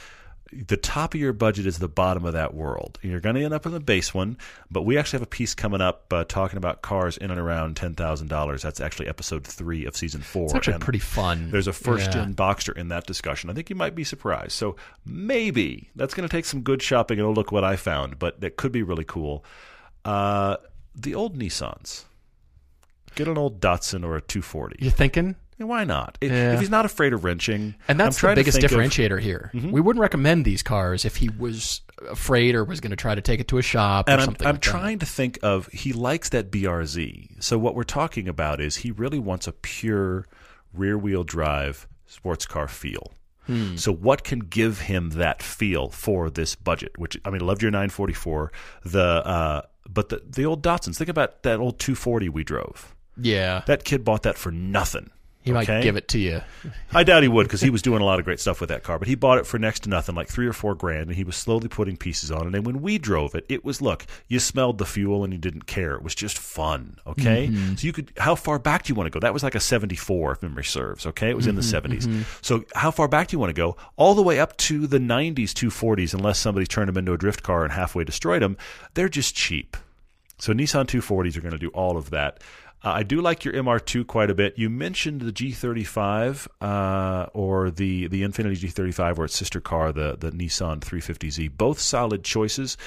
[0.56, 3.00] The top of your budget is the bottom of that world.
[3.02, 4.38] And you're going to end up in the base one,
[4.70, 7.76] but we actually have a piece coming up uh, talking about cars in and around
[7.76, 8.62] ten thousand dollars.
[8.62, 10.44] That's actually episode three of season four.
[10.46, 11.50] It's actually and- pretty fun.
[11.50, 12.26] there's a first Yeah.
[12.26, 13.50] gen Boxster in that discussion.
[13.50, 14.52] I think you might be surprised.
[14.52, 18.20] So maybe that's going to take some good shopping and oh look what I found,
[18.20, 19.44] but that could be really cool.
[20.06, 20.58] Uh,
[20.94, 22.04] the old Nissans.
[23.16, 24.78] Get an old Datsun or a 240.
[24.80, 26.18] You're thinking, Yeah, Why not?
[26.20, 26.54] If, Yeah.
[26.54, 28.90] if he's not afraid of wrenching, and that's the biggest think of- Mm-hmm.
[28.90, 29.52] differentiator here.
[29.54, 33.22] We wouldn't recommend these cars if he was afraid or was going to try to
[33.22, 34.48] take it to a shop or and I'm, something.
[34.48, 34.70] I'm like that.
[34.72, 37.44] trying to think of he likes that BRZ.
[37.44, 40.26] So what we're talking about is he really wants a pure
[40.74, 43.14] rear wheel drive sports car feel.
[43.46, 43.76] Hmm.
[43.76, 46.98] So what can give him that feel for this budget?
[46.98, 48.52] Which I mean, loved your 944.
[48.86, 50.96] The uh, but the the old Datsuns.
[50.98, 52.96] Think about that old 240 we drove.
[53.18, 55.12] Yeah, That kid bought that for nothing.
[55.44, 56.42] he might give it to you.
[56.94, 58.84] I doubt he would because he was doing a lot of great stuff with that
[58.84, 58.98] car.
[58.98, 61.24] But he bought it for next to nothing, like three or four grand, and he
[61.24, 62.56] was slowly putting pieces on it.
[62.56, 65.66] And when we drove it, it was look, you smelled the fuel and you didn't
[65.66, 65.96] care.
[65.96, 66.98] It was just fun.
[67.06, 67.76] Okay, mm-hmm.
[67.76, 68.14] so you could.
[68.18, 69.20] How far back do you want to go?
[69.20, 71.06] That was like a '74, if memory serves.
[71.06, 72.04] Okay, it was in the mm-hmm, '70s.
[72.04, 72.22] Mm-hmm.
[72.42, 73.76] So how far back do you want to go?
[73.98, 77.44] All the way up to the '90s 240s, unless somebody turned them into a drift
[77.44, 78.58] car and halfway destroyed them.
[78.94, 79.76] They're just cheap.
[80.40, 82.44] So Nissan 240s are going to do all of that.
[82.84, 84.58] Uh, I do like your MR2 quite a bit.
[84.58, 90.18] You mentioned the G35 uh, or the the Infiniti G35 or its sister car, the
[90.20, 91.58] the Nissan 350Z.
[91.58, 92.78] Both solid choices.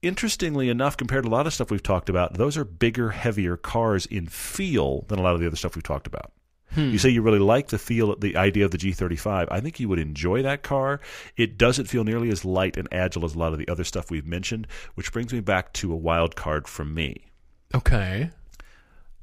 [0.00, 3.56] Interestingly enough, compared to a lot of stuff we've talked about, those are bigger, heavier
[3.56, 6.30] cars in feel than a lot of the other stuff we've talked about.
[6.76, 9.48] You say you really like the feel, the idea of the G35.
[9.50, 11.00] I think you would enjoy that car.
[11.36, 14.10] It doesn't feel nearly as light and agile as a lot of the other stuff
[14.10, 17.28] we've mentioned, which brings me back to a wild card from me
[17.74, 18.30] Okay.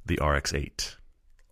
[0.06, 0.95] The RX-8.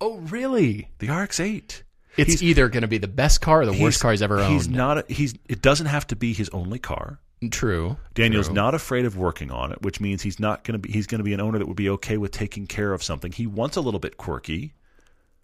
[0.00, 0.90] Oh, really?
[0.98, 1.82] The RX-8.
[2.16, 4.38] It's He's- either going to be the best car or the worst car he's ever
[4.38, 4.52] owned.
[4.52, 4.98] He's not.
[4.98, 5.34] A, he's.
[5.48, 7.18] It doesn't have to be his only car.
[7.50, 7.96] True.
[8.14, 8.54] Daniel's True.
[8.54, 10.92] not afraid of working on it, which means he's not going to be.
[10.92, 13.32] He's going to be an owner that would be okay with taking care of something.
[13.32, 14.74] He wants a little bit quirky.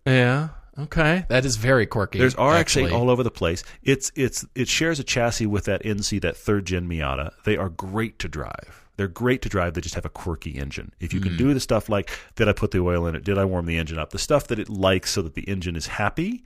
[0.06, 0.50] Yeah.
[0.78, 1.24] Okay.
[1.28, 2.18] That is very quirky.
[2.20, 2.92] There's RX-8 actually.
[2.92, 3.64] all over the place.
[3.82, 7.32] It's it's it shares a chassis with that NC, that third gen Miata.
[7.44, 8.86] They are great to drive.
[9.00, 9.72] They're great to drive.
[9.72, 10.92] They just have a quirky engine.
[11.00, 11.38] If you can mm.
[11.38, 13.24] do the stuff like did I put the oil in it?
[13.24, 14.10] Did I warm the engine up?
[14.10, 16.44] The stuff that it likes so that the engine is happy,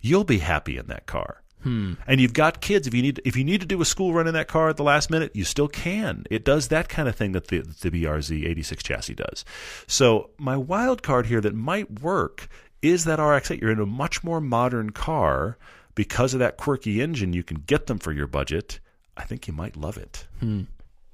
[0.00, 1.44] you'll be happy in that car.
[1.62, 1.92] Hmm.
[2.08, 2.88] And you've got kids.
[2.88, 4.76] If you need if you need to do a school run in that car at
[4.76, 6.24] the last minute, you still can.
[6.32, 9.44] It does that kind of thing that the the BRZ 86 chassis does.
[9.86, 12.48] So my wild card here that might work
[12.82, 13.60] is that RX-8.
[13.60, 15.58] You're in a much more modern car
[15.94, 17.32] because of that quirky engine.
[17.32, 18.80] You can get them for your budget.
[19.16, 20.26] I think you might love it.
[20.40, 20.62] Hmm.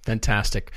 [0.05, 0.73] Fantastic.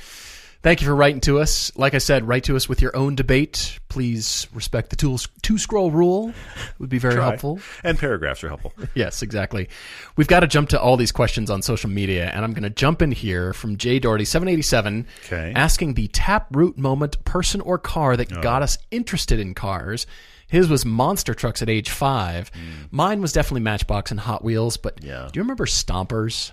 [0.64, 1.70] Thank you for writing to us.
[1.76, 3.78] Like I said, write to us with your own debate.
[3.90, 6.30] Please respect the two, two scroll rule.
[6.30, 7.24] It would be very Try.
[7.28, 7.60] helpful.
[7.82, 8.72] And paragraphs are helpful.
[8.94, 9.68] Yes, exactly.
[10.16, 12.70] We've got to jump to all these questions on social media, and I'm going to
[12.70, 15.52] jump in here from Jay Doherty, 787, Okay.
[15.54, 18.40] asking the taproot moment, person or car that oh.
[18.40, 20.06] got us interested in cars.
[20.46, 22.48] His was monster trucks at age five.
[22.54, 22.86] Hmm.
[22.90, 25.04] Mine was definitely Matchbox and Hot Wheels, but.
[25.04, 25.28] Yeah.
[25.30, 26.52] do you remember Stompers?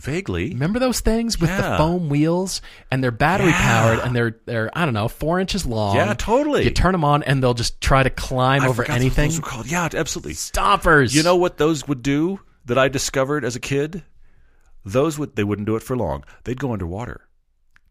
[0.00, 0.48] Vaguely.
[0.50, 3.58] Remember those things with the foam wheels and they're battery Yeah.
[3.58, 5.94] powered and they're they're I don't know four inches long.
[5.94, 6.64] Yeah, totally.
[6.64, 9.28] You turn them on and they'll just try to climb I over anything.
[9.28, 9.70] those were called.
[9.70, 10.32] Yeah, absolutely.
[10.32, 11.14] Stompers.
[11.14, 14.02] You know what those would do that I discovered as a kid?
[14.86, 16.24] Those would they wouldn't do it for long.
[16.44, 17.28] They'd go underwater.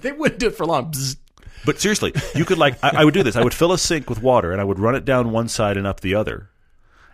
[0.00, 0.92] they wouldn't do it for long.
[0.92, 1.16] Bzz.
[1.64, 3.34] But seriously, you could like I, I would do this.
[3.34, 5.76] I would fill a sink with water and I would run it down one side
[5.76, 6.50] and up the other.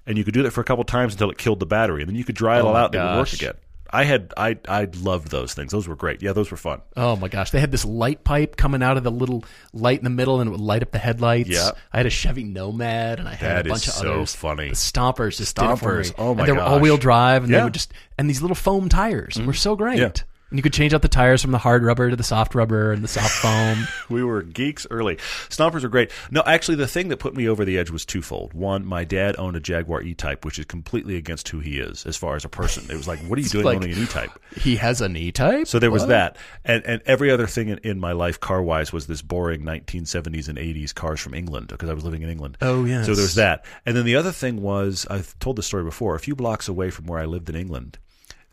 [0.06, 2.08] And you could do that for a couple times until it killed the battery, and
[2.08, 3.54] then you could dry it Oh all out and it would work again.
[3.90, 5.72] I had I I loved those things.
[5.72, 6.22] Those were great.
[6.22, 6.80] Yeah, those were fun.
[6.96, 10.04] Oh my gosh, they had this light pipe coming out of the little light in
[10.04, 11.48] the middle, and it would light up the headlights.
[11.48, 11.70] Yeah.
[11.92, 14.34] I had a Chevy Nomad, and I had That a bunch is of so others.
[14.34, 14.68] funny.
[14.70, 17.50] The Stompers just did it for Stompers, oh my And they were all-wheel drive, and
[17.50, 17.58] Yeah.
[17.58, 17.60] Mm-hmm.
[17.60, 19.98] they would just and these little foam tires were so great.
[19.98, 20.10] Yeah.
[20.50, 22.92] And you could change out the tires from the hard rubber to the soft rubber
[22.92, 23.86] and the soft foam.
[24.08, 25.16] We were geeks early.
[25.50, 26.10] Stompers were great.
[26.30, 28.54] No, actually, the thing that put me over the edge was twofold.
[28.54, 32.16] One, my dad owned a Jaguar E-Type, which is completely against who he is as
[32.16, 32.84] far as a person.
[32.90, 34.30] It was like, what are you doing like- owning an E-Type?
[34.56, 35.66] he has an E-type.
[35.66, 36.08] So there was What?
[36.08, 39.62] that, and and every other thing in, in my life, car wise, was this boring
[39.62, 42.56] 1970s and 80s cars from England because I was living in England.
[42.62, 43.04] Oh, yes.
[43.04, 46.14] So there was that, and then the other thing was I've told the story before.
[46.14, 47.98] A few blocks away from where I lived in England,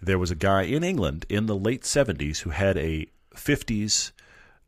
[0.02, 4.12] there was a guy in England in the late 70s who had a 50s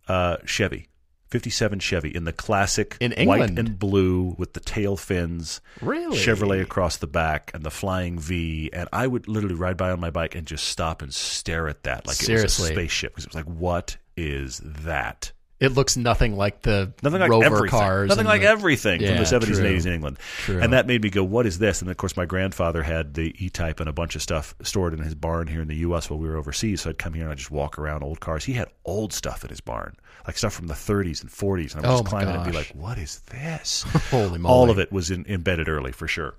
[0.07, 0.87] uh, Chevy.
[1.29, 6.17] 57 Chevy in the classic In white and blue with the tail fins, Really?
[6.17, 8.69] Chevrolet across the back, and the flying V.
[8.71, 11.83] And I would literally ride by on my bike and just stop and stare at
[11.83, 15.33] that like it was a spaceship because it was like, what is that?
[15.59, 17.69] It looks nothing like the Nothing like Rover everything.
[17.69, 18.09] cars.
[18.09, 20.19] Nothing like the- everything from the 70s and 80s in England.
[20.43, 20.59] True.
[20.61, 21.81] And that made me go, what is this?
[21.81, 24.93] And of course, my grandfather had the E Type and a bunch of stuff stored
[24.93, 26.09] in his barn here in the U.S.
[26.11, 26.81] while we were overseas.
[26.81, 28.45] So I'd come here and I'd just walk around old cars.
[28.45, 29.95] He had old stuff in his barn,
[30.27, 31.75] like stuff from the 30s and 40s.
[31.75, 33.81] And I would Oh, just climb in and be like, what is this?
[34.11, 34.53] Holy moly.
[34.53, 36.35] All of it was in, embedded early for sure.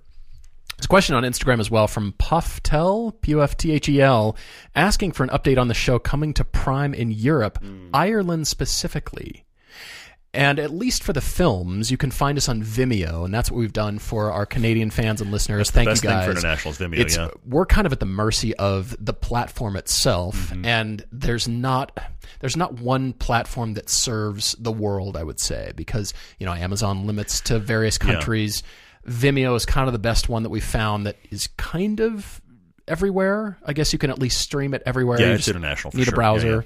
[0.78, 4.00] There's a question on Instagram as well from Pufthel, P U F T H E
[4.00, 4.36] L,
[4.76, 7.88] asking for an update on the show coming to Prime in Europe, Hmm.
[7.92, 9.44] Ireland specifically.
[10.34, 13.56] And at least for the films, you can find us on Vimeo, and that's what
[13.58, 15.70] we've done for our Canadian fans and listeners.
[15.70, 16.26] Thank best you thing guys.
[16.26, 17.28] for international Vimeo, It's- yeah.
[17.46, 20.64] We're kind of at the mercy of the platform itself, Mm-hmm.
[20.64, 21.98] and there's not
[22.40, 25.16] there's not one platform that serves the world.
[25.16, 28.62] I would say because you know Amazon limits to various countries.
[29.08, 32.40] Vimeo is kind of the best one that we found that is kind of
[32.86, 33.58] everywhere.
[33.64, 35.20] I guess you can at least stream it everywhere.
[35.20, 36.14] Yeah, You it's international for Need sure.
[36.14, 36.46] a browser.
[36.48, 36.62] Yeah, yeah.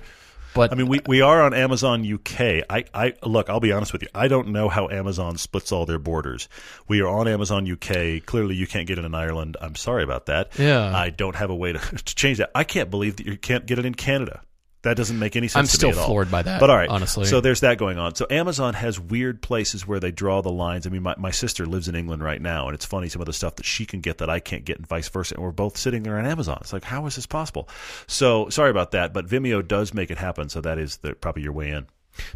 [0.55, 2.41] But I mean, we, we are on Amazon UK.
[2.69, 3.49] I, I look.
[3.49, 4.09] I'll be honest with you.
[4.15, 6.47] I don't know how Amazon splits all their borders.
[6.89, 8.27] We are on Amazon UK.
[8.27, 9.57] Clearly, you can't get it in Ireland.
[9.63, 10.51] I'm sorry about that.
[10.59, 10.95] Yeah.
[10.95, 12.51] I don't have a way to, to change that.
[12.55, 14.43] I can't believe that you can't get it in Canada.
[14.83, 15.57] That doesn't make any sense.
[15.57, 16.07] I'm to still me at all.
[16.07, 17.25] floored by that, But all right, honestly.
[17.27, 18.17] So there's that going on.
[18.17, 20.89] So Amazon has weird places where they draw the lines.
[20.89, 23.27] I mean, my, my sister lives in England right now, and it's funny some of
[23.27, 25.37] the stuff that she can get that I can't get, and vice versa.
[25.37, 26.59] And we're both sitting there on Amazon.
[26.63, 27.69] It's like, how is this possible?
[28.09, 30.49] So sorry about that, but Vimeo does make it happen.
[30.49, 31.87] So that is the, probably your way in.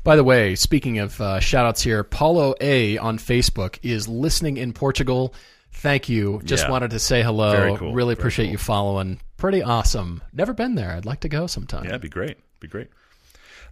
[0.04, 4.56] By the way, speaking of uh, shout outs here, Paulo A on Facebook is listening
[4.56, 5.34] in Portugal.
[5.72, 6.40] Thank you.
[6.44, 6.70] Just Yeah.
[6.70, 7.50] wanted to say hello.
[7.50, 7.92] Very cool.
[7.92, 8.52] Really Very appreciate cool.
[8.52, 9.20] you following.
[9.36, 10.22] Pretty awesome.
[10.32, 10.92] Never been there.
[10.92, 11.84] I'd like to go sometime.
[11.84, 12.38] Yeah, it'd be great.
[12.60, 12.88] Be great.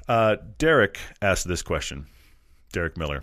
[0.07, 2.07] Uh, Derek asked this question.
[2.73, 3.23] Derek Miller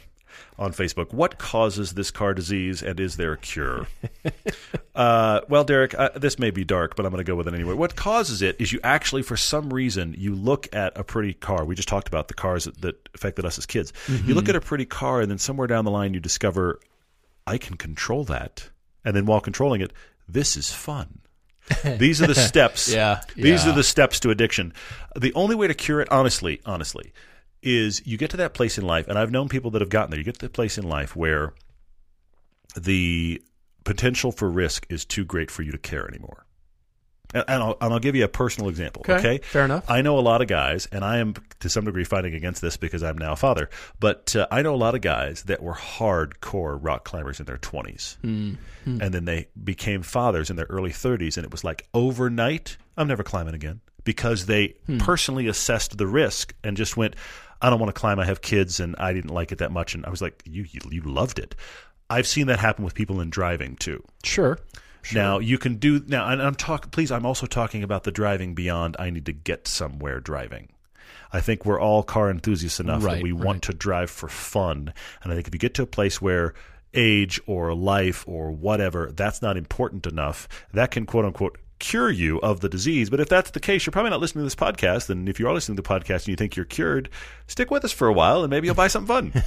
[0.57, 1.13] on Facebook.
[1.13, 3.87] What causes this car disease, and is there a cure?
[4.95, 7.53] uh, well, Derek, uh, this may be dark, but I'm going to go with it
[7.53, 7.73] anyway.
[7.73, 11.65] What causes it is you actually, for some reason, you look at a pretty car.
[11.65, 13.93] We just talked about the cars that, that affected us as kids.
[14.07, 16.79] You look at a pretty car, and then somewhere down the line, you discover,
[17.45, 18.69] I can control that.
[19.03, 19.91] And then while controlling it,
[20.27, 21.19] this is fun.
[21.97, 22.91] These are the steps.
[22.91, 23.71] Yeah, These yeah.
[23.71, 24.73] are the steps to addiction.
[25.15, 27.13] The only way to cure it, honestly, honestly,
[27.61, 30.11] is you get to that place in life, and I've known people that have gotten
[30.11, 30.19] there.
[30.19, 31.53] You get to the place in life where
[32.75, 33.41] the
[33.83, 36.45] potential for risk is too great for you to care anymore.
[37.33, 39.01] And, I'll, and I'll give you a personal example.
[39.03, 39.89] Okay, Okay, fair enough.
[39.89, 42.75] I know a lot of guys, and I am to some degree fighting against this
[42.77, 43.69] because I'm now a father.
[43.99, 47.57] But uh, I know a lot of guys that were hardcore rock climbers in their
[47.57, 48.55] 20s, Hmm.
[48.85, 53.07] and then they became fathers in their early 30s, and it was like overnight, I'm
[53.07, 54.97] never climbing again because they Hmm.
[54.97, 57.15] personally assessed the risk and just went,
[57.61, 58.19] I don't want to climb.
[58.19, 59.93] I have kids, and I didn't like it that much.
[59.93, 61.55] And I was like, you, you, you loved it.
[62.09, 64.03] I've seen that happen with people in driving too.
[64.23, 64.57] Sure.
[65.13, 66.91] Now you can do now, and I'm talking.
[66.91, 68.95] Please, I'm also talking about the driving beyond.
[68.99, 70.69] I need to get somewhere driving.
[71.33, 73.45] I think we're all car enthusiasts enough Right, that we right.
[73.45, 74.93] want to drive for fun,
[75.23, 76.53] and I think if you get to a place where
[76.93, 82.39] age or life or whatever that's not important enough, that can quote unquote cure you
[82.39, 83.09] of the disease.
[83.09, 85.09] But if that's the case, you're probably not listening to this podcast.
[85.09, 87.09] And if you are listening to the podcast and you think you're cured,
[87.47, 89.43] stick with us for a while, and maybe you'll buy something fun.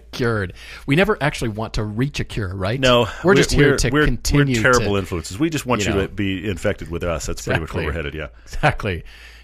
[0.12, 0.54] Cured.
[0.86, 2.80] We never actually want to reach a cure, right?
[2.80, 4.56] No, We're just here to we're, continue.
[4.56, 5.38] We're terrible to, influences.
[5.38, 7.26] We just want you you, to be infected with us.
[7.26, 8.14] That's pretty much where we're headed.
[8.14, 8.28] Yeah.
[8.44, 9.00] Exactly.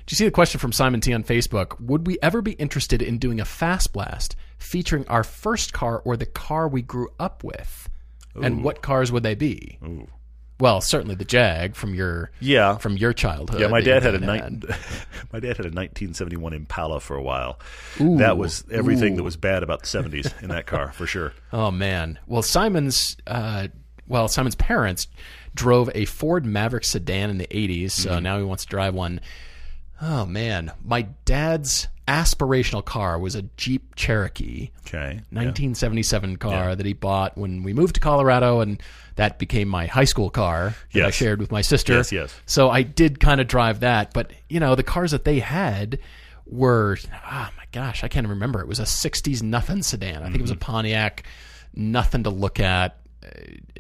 [0.07, 1.79] Do you see the question from Simon T on Facebook?
[1.81, 6.17] Would we ever be interested in doing a fast blast featuring our first car or
[6.17, 7.89] the car we grew up with?
[8.41, 9.79] And what cars would they be?
[10.59, 12.79] Well, certainly the Jag from your Yeah.
[12.79, 13.61] from your childhood.
[13.61, 14.67] Yeah, my dad had a ni-
[15.33, 17.59] my dad had a 1971 Impala for a while.
[17.99, 21.33] that was everything that was bad about the 70s in that car for sure.
[21.53, 22.19] Oh man.
[22.27, 23.69] Well, Simon's uh,
[24.09, 25.09] well, Simon's parents
[25.55, 29.21] drove a Ford Maverick sedan in the 80s, so now he wants to drive one.
[30.01, 34.71] Oh man, my dad's aspirational car was a Jeep Cherokee.
[34.87, 35.21] Okay.
[35.31, 36.75] 1977 car Yeah.
[36.77, 38.81] that he bought when we moved to Colorado, and
[39.17, 41.95] that became my high school car that I shared with my sister.
[41.95, 42.35] Yes, yes.
[42.47, 45.99] So I did kind of drive that, but you know, the cars that they had
[46.47, 48.61] were oh my gosh, I can't remember.
[48.61, 50.23] It was a 60s nothing sedan.
[50.23, 50.61] I think it was a Mm-hmm.
[50.73, 51.23] Pontiac,
[51.75, 52.99] nothing to look at.
[53.25, 53.29] Uh,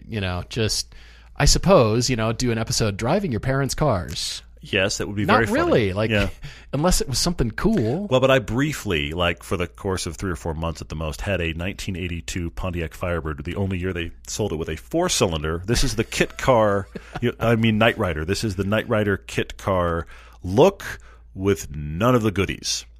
[0.08, 0.94] you know, just
[1.36, 4.42] I suppose you know, do an episode driving your parents' cars.
[4.72, 5.58] Yes, that would be Not very funny.
[5.60, 6.28] really, like yeah.
[6.72, 8.06] unless it was something cool.
[8.08, 10.96] Well, but I briefly, like for the course of three or four months at the
[10.96, 13.44] most, had a 1982 Pontiac Firebird.
[13.44, 15.62] The only year they sold it with a four-cylinder.
[15.66, 16.88] This is the kit car.
[17.20, 18.24] you I mean, Knight Rider.
[18.24, 20.06] This is the Knight Rider kit car
[20.42, 20.84] look
[21.34, 22.84] with none of the goodies.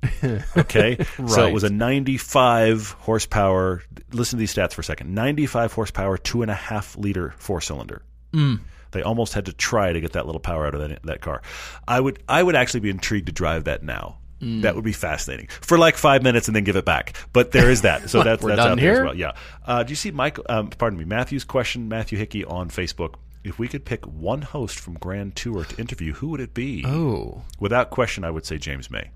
[0.57, 3.83] Okay, so it was a 95 horsepower.
[4.13, 8.03] Listen to these stats for a second: 95 horsepower, two and a half liter four-cylinder.
[8.33, 8.61] Mm.
[8.97, 11.43] They almost had to try to get that little power out of that, that car.
[11.87, 14.17] I would I would actually be intrigued to drive that now.
[14.41, 17.15] That would be fascinating for like five minutes and then give it back.
[17.33, 18.11] But there is that.
[18.11, 19.05] So that's We're that's done out there as here?
[19.07, 19.15] well.
[19.17, 19.33] Yeah.
[19.67, 20.45] Uh, do you see Michael?
[20.49, 21.89] Um, pardon me, Matthew's question.
[21.89, 23.15] Matthew Hickey on Facebook.
[23.45, 26.85] If we could pick one host from Grand Tour to interview, who would it be?
[26.87, 29.11] Oh, Without question, I would say James May.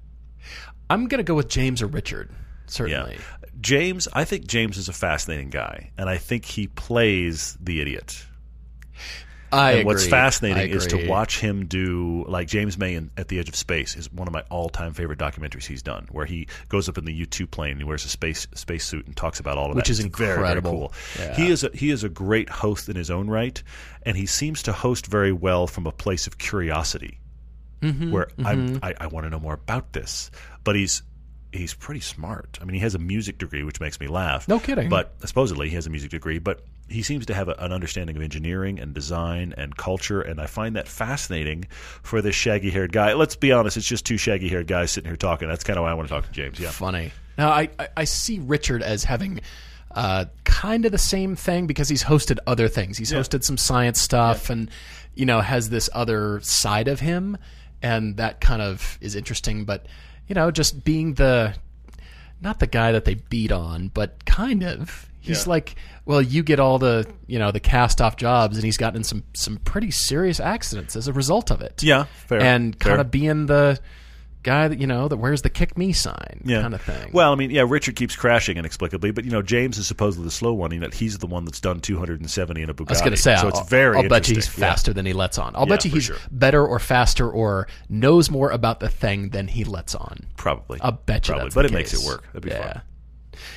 [0.88, 2.30] I'm gonna go with James or Richard.
[2.66, 3.16] Certainly.
[3.16, 3.48] Yeah.
[3.60, 8.24] James, I think James is a fascinating guy, and I think he plays the idiot.
[9.52, 13.38] I and what's fascinating is to watch him do like James May in, at the
[13.38, 16.88] Edge of Space is one of my all-time favorite documentaries he's done, where he goes
[16.88, 19.40] up in the U two plane, and he wears a space space suit and talks
[19.40, 20.70] about all of Which is It's very, very incredible.
[20.70, 20.92] cool.
[21.18, 21.34] Yeah.
[21.36, 23.62] He is a, he is a great host in his own right,
[24.02, 27.18] and he seems to host very well from a place of curiosity,
[27.82, 30.30] Mm-hmm, where I'm, I I want to know more about this,
[30.64, 31.02] but he's.
[31.52, 32.60] He's pretty smart.
[32.62, 34.46] I mean, he has a music degree, which makes me laugh.
[34.46, 34.88] No kidding.
[34.88, 38.16] But supposedly he has a music degree, but he seems to have a, an understanding
[38.16, 41.66] of engineering and design and culture, and I find that fascinating
[42.02, 43.14] for this shaggy-haired guy.
[43.14, 45.48] Let's be honest; it's just two shaggy-haired guys sitting here talking.
[45.48, 46.58] That's kind of why I want to talk to James.
[46.58, 47.12] Yeah, funny.
[47.38, 49.40] Now I, I, I see Richard as having
[49.92, 52.98] uh, kind of the same thing because he's hosted other things.
[52.98, 54.70] He's hosted some science stuff and
[55.14, 57.38] you know has this other side of him,
[57.82, 59.64] and that kind of is interesting.
[59.64, 59.86] But
[60.26, 61.54] you know, just being the
[62.42, 65.06] not the guy that they beat on, but kind of.
[65.22, 65.50] He's Yeah.
[65.50, 65.74] like,
[66.10, 69.04] well, you get all the you know the cast off jobs, and he's gotten in
[69.04, 71.84] some some pretty serious accidents as a result of it.
[71.84, 73.78] Yeah, fair, and kind of being the
[74.42, 77.10] guy that you know that wears the kick me sign yeah, kind of thing.
[77.12, 80.32] Well, I mean, yeah, Richard keeps crashing inexplicably, but you know, James is supposedly the
[80.32, 80.72] slow one.
[80.72, 82.88] In that he's the one that's done 270 in a Bugatti.
[82.88, 83.96] I was going to say, so I'll, it's very.
[83.96, 84.62] I'll bet you he's interesting.
[84.62, 84.70] Yeah.
[84.70, 85.54] faster than he lets on.
[85.54, 86.16] I'll Yeah, bet you he's sure.
[86.32, 90.26] better or faster or knows more about the thing than he lets on.
[90.36, 90.80] Probably.
[90.80, 92.24] I'll bet you Probably, but it makes it work.
[92.32, 92.72] That'd be yeah.
[92.72, 92.82] fun.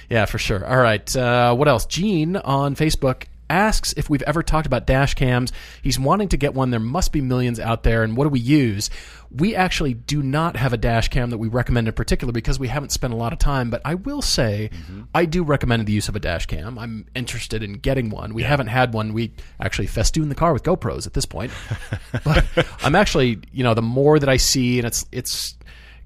[0.09, 0.65] Yeah, for sure.
[0.65, 1.15] All right.
[1.15, 1.85] Uh, what else?
[1.85, 5.51] Gene on Facebook asks if we've ever talked about dash cams.
[5.83, 6.71] He's wanting to get one.
[6.71, 8.01] There must be millions out there.
[8.01, 8.89] And what do we use?
[9.29, 12.67] We actually do not have a dash cam that we recommend in particular because we
[12.67, 13.69] haven't spent a lot of time.
[13.69, 15.01] But I will say, Mm-hmm.
[15.13, 16.79] I do recommend the use of a dash cam.
[16.79, 18.33] I'm interested in getting one.
[18.33, 19.13] We haven't had one.
[19.13, 21.51] We actually festoon the car with GoPros at this point.
[22.23, 22.45] but
[22.81, 25.55] I'm actually, you know, the more that I see, and it's it's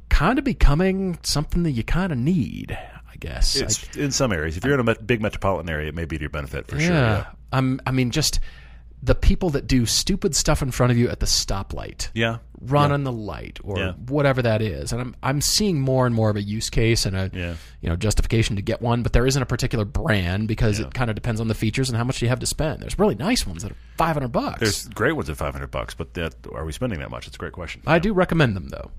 [0.10, 2.78] kind of becoming something that you kind of need.
[3.24, 3.56] I guess.
[3.56, 4.58] It's in some areas.
[4.58, 6.94] If you're in a big metropolitan area, it may be to your benefit for sure.
[6.94, 7.18] Yeah.
[7.18, 7.26] Yeah.
[7.52, 8.40] Um, I mean, just
[9.02, 12.38] the people that do stupid stuff in front of you at the stoplight, Yeah.
[12.62, 13.92] run on the light, or Yeah.
[13.94, 14.92] whatever that is.
[14.92, 17.54] And I'm I'm seeing more and more of a use case and a Yeah.
[17.82, 21.10] you know justification to get one, but there isn't a particular brand because it kind
[21.12, 22.82] of depends on the features and how much you have to spend.
[22.82, 24.60] There's really nice ones that are 500 bucks.
[24.60, 27.28] There's great ones at 500 bucks, but that, are we spending that much?
[27.28, 27.82] It's a great question.
[27.88, 28.92] I do recommend them though.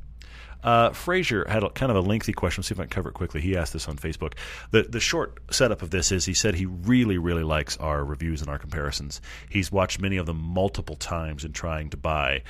[0.62, 2.60] Uh, Frazier had a, kind of a lengthy question.
[2.60, 3.40] Let's see if I can cover it quickly.
[3.40, 4.34] He asked this on Facebook.
[4.70, 8.40] The the short setup of this is he said he really really likes our reviews
[8.40, 9.20] and our comparisons.
[9.48, 12.42] He's watched many of them multiple times in trying to buy.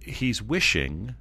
[0.00, 1.14] He's wishing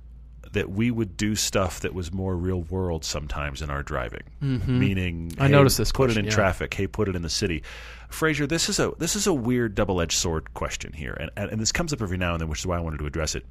[0.53, 4.23] that we would do stuff that was more real world sometimes in our driving.
[4.41, 6.31] Meaning, I hey, noticed this Put it in yeah.
[6.31, 6.73] traffic.
[6.73, 7.63] Hey, put it in the city.
[8.09, 11.51] Frazier, this is a this is a weird double edged sword question here, and, and
[11.51, 13.35] and this comes up every now and then, which is why I wanted to address
[13.35, 13.45] it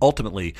[0.00, 0.54] ultimately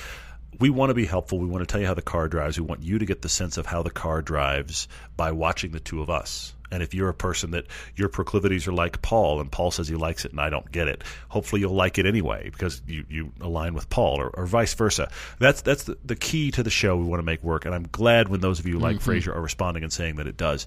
[0.58, 1.38] we want to be helpful.
[1.38, 2.58] We want to tell you how the car drives.
[2.58, 5.80] We want you to get the sense of how the car drives by watching the
[5.80, 6.54] two of us.
[6.72, 9.94] And if you're a person that your proclivities are like Paul, and Paul says he
[9.94, 13.32] likes it and I don't get it, hopefully you'll like it anyway because you, you
[13.40, 15.10] align with Paul, or, or vice versa.
[15.38, 17.66] That's that's the, the key to the show we want to make work.
[17.66, 20.36] And I'm glad when those of you like Fraser are responding and saying that it
[20.36, 20.66] does.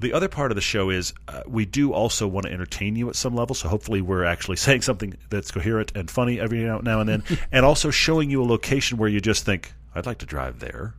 [0.00, 3.08] The other part of the show is uh, we do also want to entertain you
[3.08, 3.54] at some level.
[3.54, 7.22] So hopefully we're actually saying something that's coherent and funny every now, now and then,
[7.52, 10.94] and also showing you a location where you just think, I'd like to drive there.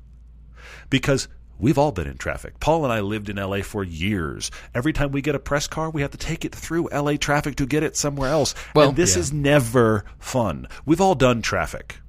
[0.89, 1.28] Because
[1.58, 2.60] We've all been in traffic.
[2.60, 4.51] Paul and I lived in LA for years.
[4.74, 7.56] Every time we get a press car, we have to take it through LA traffic
[7.58, 8.53] to get it somewhere else.
[8.74, 9.22] Well, and this yeah.
[9.22, 10.68] is never fun.
[10.86, 11.99] We've all done traffic.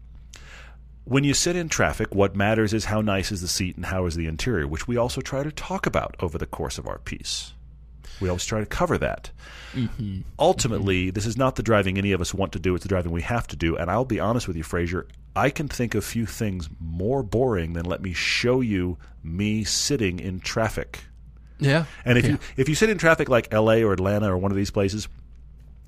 [1.04, 4.06] When you sit in traffic, what matters is how nice is the seat and how
[4.06, 6.98] is the interior, which we also try to talk about over the course of our
[6.98, 7.52] piece.
[8.20, 9.30] We always try to cover that.
[9.72, 10.22] Mm-hmm.
[10.38, 13.12] Ultimately, this is not the driving any of us want to do, it's the driving
[13.12, 13.76] we have to do.
[13.76, 15.06] And I'll be honest with you, Frazier,
[15.36, 20.18] I can think of few things more boring than let me show you me sitting
[20.18, 21.04] in traffic.
[21.58, 21.84] Yeah.
[22.04, 22.30] And if Yeah.
[22.32, 25.08] you if you sit in traffic like LA or Atlanta or one of these places,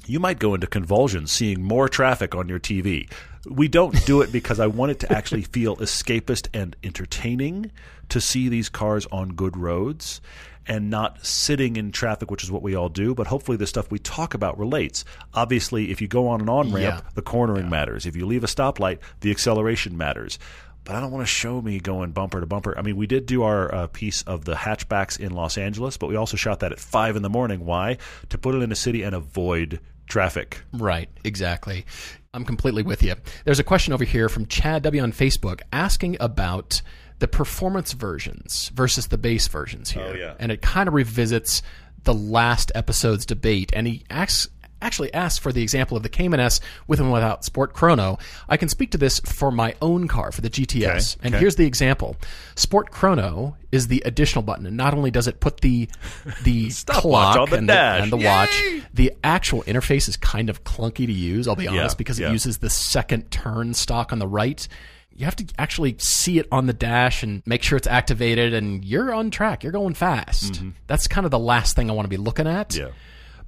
[0.06, 3.10] you might go into convulsions seeing more traffic on your TV.
[3.48, 7.70] We don't do it because I want it to actually feel escapist and entertaining
[8.10, 10.20] to see these cars on good roads
[10.68, 13.14] and not sitting in traffic, which is what we all do.
[13.14, 15.04] But hopefully, the stuff we talk about relates.
[15.34, 17.10] Obviously, if you go on an on ramp, Yeah.
[17.14, 18.06] the cornering matters.
[18.06, 20.38] If you leave a stoplight, the acceleration matters.
[20.84, 22.76] But I don't want to show me going bumper to bumper.
[22.78, 26.08] I mean, we did do our uh, piece of the hatchbacks in Los Angeles, but
[26.08, 27.66] we also shot that at five in the morning.
[27.66, 27.98] Why?
[28.30, 30.62] To put it in a city and avoid traffic.
[30.72, 31.84] Right, exactly.
[32.32, 33.14] I'm completely with you.
[33.44, 36.80] There's a question over here from Chad W on Facebook asking about
[37.18, 40.12] the performance versions versus the base versions here.
[40.12, 40.34] Oh, yeah.
[40.38, 41.62] And it kind of revisits
[42.04, 43.72] the last episode's debate.
[43.74, 44.48] And he asks,
[44.80, 48.18] actually asks for the example of the Cayman S with and without Sport Chrono.
[48.48, 51.16] I can speak to this for my own car, for the GTS.
[51.16, 51.40] Okay, And okay.
[51.40, 52.16] here's the example.
[52.54, 54.66] Sport Chrono is the additional button.
[54.66, 55.88] And not only does it put the
[56.44, 58.62] the clock on the and, the, and the watch,
[58.94, 62.28] the actual interface is kind of clunky to use, I'll be honest, because yeah.
[62.28, 64.68] it uses the second turn stock on the right.
[65.18, 68.84] You have to actually see it on the dash and make sure it's activated, and
[68.84, 69.64] you're on track.
[69.64, 70.62] You're going fast.
[70.86, 72.68] That's kind of the last thing I want to be looking at.
[72.70, 72.86] Mm-hmm.
[72.86, 72.92] Yeah.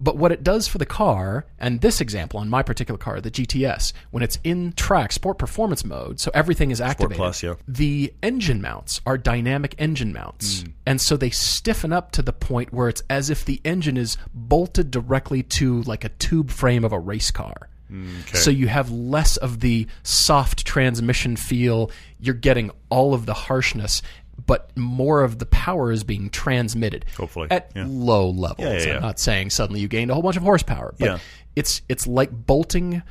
[0.02, 3.30] But what it does for the car, and this example on my particular car, the
[3.30, 7.18] GTS, when it's in track sport performance mode, so everything is activated.
[7.18, 7.54] Plus, yeah.
[7.68, 10.64] The engine mounts are dynamic engine mounts.
[10.86, 14.16] And so they stiffen up to the point where it's as if the engine is
[14.34, 17.68] bolted directly to like a tube frame of a race car.
[17.90, 21.90] Mm, so you have less of the soft transmission feel.
[22.20, 24.02] You're getting all of the harshness,
[24.46, 27.04] but more of the power is being transmitted.
[27.16, 27.84] Hopefully, At yeah.
[27.88, 28.68] low levels.
[28.84, 28.96] Yeah, yeah.
[28.96, 31.20] I'm not saying suddenly you gained a whole bunch of horsepower, but
[31.56, 33.02] it's it's like bolting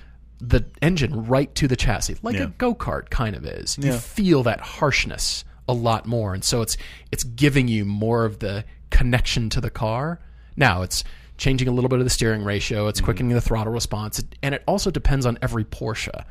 [0.41, 3.77] the engine right to the chassis, like a go kart kind of is.
[3.77, 6.77] You feel that harshness a lot more, and so it's
[7.11, 10.19] it's giving you more of the connection to the car.
[10.55, 11.03] Now it's
[11.39, 12.81] changing a little bit of the steering ratio.
[12.81, 12.89] Mm-hmm.
[12.89, 16.23] It's quickening the throttle response, and it also depends on every Porsche.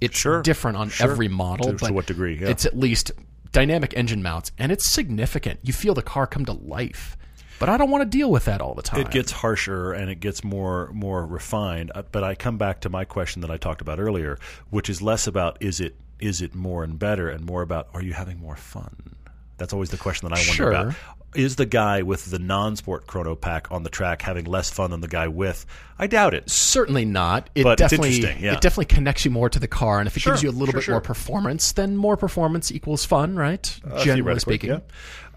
[0.00, 0.42] It's Sure.
[0.42, 1.08] different on Sure.
[1.12, 2.48] every model, To- to what degree, yeah.
[2.48, 3.12] it's at least
[3.52, 5.60] dynamic engine mounts, and it's significant.
[5.62, 7.16] You feel the car come to life.
[7.60, 9.00] But I don't want to deal with that all the time.
[9.00, 11.92] It gets harsher and it gets more more refined.
[11.94, 14.38] Uh, But I come back to my question that I talked about earlier,
[14.70, 18.02] which is less about is it is it more and better, and more about are
[18.02, 19.14] you having more fun?
[19.56, 20.70] That's always the question that I wonder Sure.
[20.72, 20.94] about.
[21.34, 25.00] Is the guy with the non-sport chrono pack on the track having less fun than
[25.00, 25.66] the guy with?
[25.98, 26.48] I doubt it.
[26.50, 27.50] Certainly not.
[27.54, 28.52] It But it's definitely interesting, yeah.
[28.54, 30.52] it definitely connects you more to the car, and if it Sure, gives you a
[30.52, 30.94] little sure, bit sure.
[30.94, 33.80] more performance, then more performance equals fun, right?
[33.88, 34.70] Uh, Generally speaking.
[34.70, 34.78] yeah.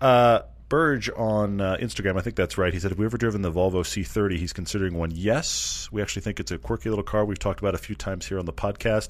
[0.05, 2.73] Uh, Burge on uh, Instagram, I think that's right.
[2.73, 5.11] He said, "Have we ever driven the Volvo C30?" He's considering one.
[5.11, 7.23] Yes, we actually think it's a quirky little car.
[7.23, 9.09] We've talked about a few times here on the podcast,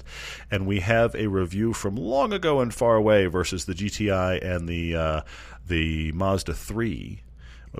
[0.50, 4.68] and we have a review from long ago and far away versus the GTI and
[4.68, 5.20] the uh,
[5.66, 7.22] the Mazda three.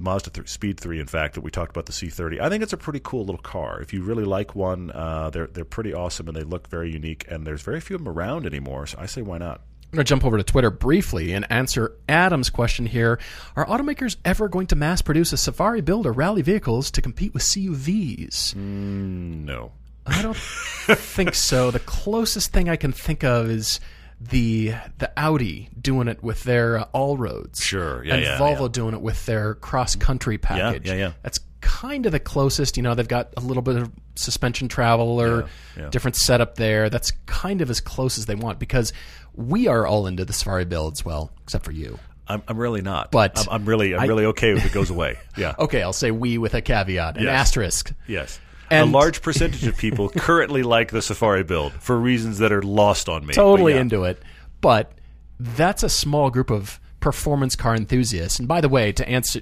[0.00, 2.40] Mazda 3, Speed 3, in fact, that we talked about the C30.
[2.40, 3.80] I think it's a pretty cool little car.
[3.80, 7.24] If you really like one, uh, they're they're pretty awesome and they look very unique.
[7.28, 9.62] And there's very few of them around anymore, so I say why not?
[9.90, 13.18] I'm going to jump over to Twitter briefly and answer Adam's question here.
[13.56, 17.32] Are automakers ever going to mass produce a safari build or rally vehicles to compete
[17.32, 18.54] with CUVs?
[18.54, 19.72] No.
[20.06, 21.70] I don't think so.
[21.70, 23.80] The closest thing I can think of is
[24.20, 27.60] the the Audi doing it with their uh, all roads.
[27.62, 28.68] Sure, yeah, and yeah, Volvo yeah.
[28.68, 30.86] doing it with their cross country package.
[30.88, 31.12] yeah, yeah.
[31.22, 32.76] That's kind of the closest.
[32.76, 35.46] You know, they've got a little bit of suspension travel or Yeah,
[35.84, 35.90] yeah.
[35.90, 36.90] different setup there.
[36.90, 38.92] That's kind of as close as they want because
[39.34, 41.04] we are all into the safari builds.
[41.04, 41.98] Well, except for you.
[42.26, 43.10] I'm, I'm really not.
[43.10, 45.18] But I'm, I'm really I'm I- really okay if it goes away.
[45.36, 45.54] Yeah.
[45.58, 47.32] Okay, I'll say we with a caveat, an Yes.
[47.48, 47.92] asterisk.
[48.06, 48.38] Yes.
[48.70, 52.60] And- a large percentage of people currently like the Safari build for reasons that are
[52.62, 53.32] lost on me.
[53.32, 53.80] totally yeah.
[53.80, 54.22] into it.
[54.60, 54.92] But
[55.40, 58.38] that's a small group of performance car enthusiasts.
[58.38, 59.40] And by the way, to answer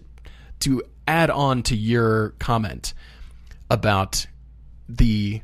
[0.61, 2.95] to add on to your comment
[3.70, 4.26] about
[4.89, 5.41] the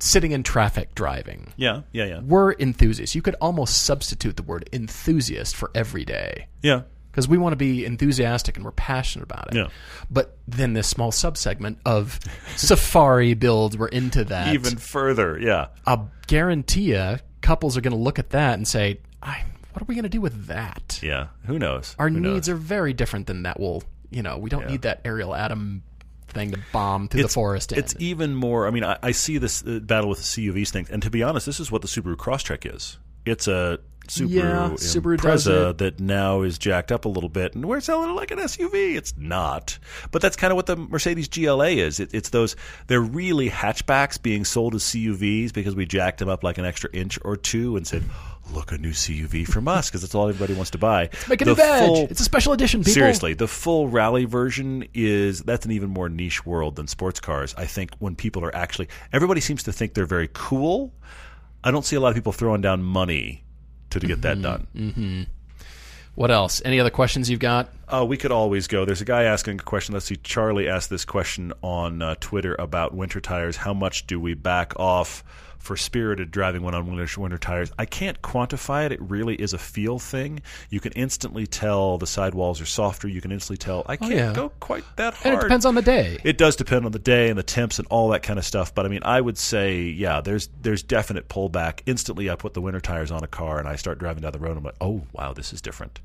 [0.00, 1.52] sitting in traffic driving.
[1.56, 2.20] Yeah, yeah, yeah.
[2.20, 3.14] We're enthusiasts.
[3.14, 6.48] You could almost substitute the word enthusiast for everyday.
[6.62, 6.82] Yeah.
[7.10, 9.56] Because we want to be enthusiastic and we're passionate about it.
[9.56, 9.68] Yeah.
[10.10, 12.20] But then this small subsegment of
[12.56, 14.54] safari builds, we're into that.
[14.54, 15.68] Even further, yeah.
[15.86, 19.42] I'll guarantee you, couples are going to look at that and say, I,
[19.72, 21.00] what are we going to do with that?
[21.02, 21.96] Yeah, who knows?
[21.98, 22.50] Our Who needs knows?
[22.50, 23.58] are very different than that.
[23.58, 24.38] Will you know?
[24.38, 25.82] We don't need that Ariel Atom
[26.30, 27.72] thing to bomb through the forest.
[27.72, 27.78] In.
[27.78, 28.66] It's even more.
[28.66, 31.22] I mean, I, I see this uh, battle with the CUVs thing, and to be
[31.22, 32.98] honest, this is what the Subaru Crosstrek is.
[33.26, 33.78] It's a
[34.08, 35.78] Subaru Yeah, Subaru does Impreza it.
[35.78, 38.96] that now is jacked up a little bit, and we're selling it like an SUV.
[38.96, 39.78] It's not,
[40.10, 42.00] but that's kind of what the Mercedes GLA is.
[42.00, 42.56] It, it's those
[42.86, 46.90] they're really hatchbacks being sold as CUVs because we jacked them up like an extra
[46.92, 48.02] inch or two and said.
[48.52, 51.10] Look, a new CUV from us because that's all everybody wants to buy.
[51.28, 51.86] Make a The new badge.
[51.86, 52.80] full- it's a special edition.
[52.80, 52.94] People.
[52.94, 57.54] Seriously, the full rally version is that's an even more niche world than sports cars.
[57.56, 60.92] I think when people are actually everybody seems to think they're very cool.
[61.62, 63.44] I don't see a lot of people throwing down money
[63.90, 65.26] to, to get that done.
[66.16, 66.60] What else?
[66.64, 67.70] Any other questions you've got?
[67.88, 68.84] Uh, we could always go.
[68.84, 69.92] There's a guy asking a question.
[69.94, 70.16] Let's see.
[70.16, 73.56] Charlie asked this question on uh, Twitter about winter tires.
[73.56, 75.22] How much do we back off
[75.60, 77.70] for spirited driving when on winter, winter tires?
[77.78, 78.92] I can't quantify it.
[78.92, 80.42] It really is a feel thing.
[80.70, 83.06] You can instantly tell the sidewalls are softer.
[83.06, 84.32] You can instantly tell I oh, can't Oh, yeah.
[84.34, 85.26] go quite that hard.
[85.26, 86.18] And it depends on the day.
[86.24, 88.74] It does depend on the day and the temps and all that kind of stuff.
[88.74, 91.82] But I mean, I would say, yeah, there's there's definite pullback.
[91.86, 94.38] Instantly, I put the winter tires on a car and I start driving down the
[94.38, 94.56] road.
[94.56, 96.00] I'm like, oh wow, this is different.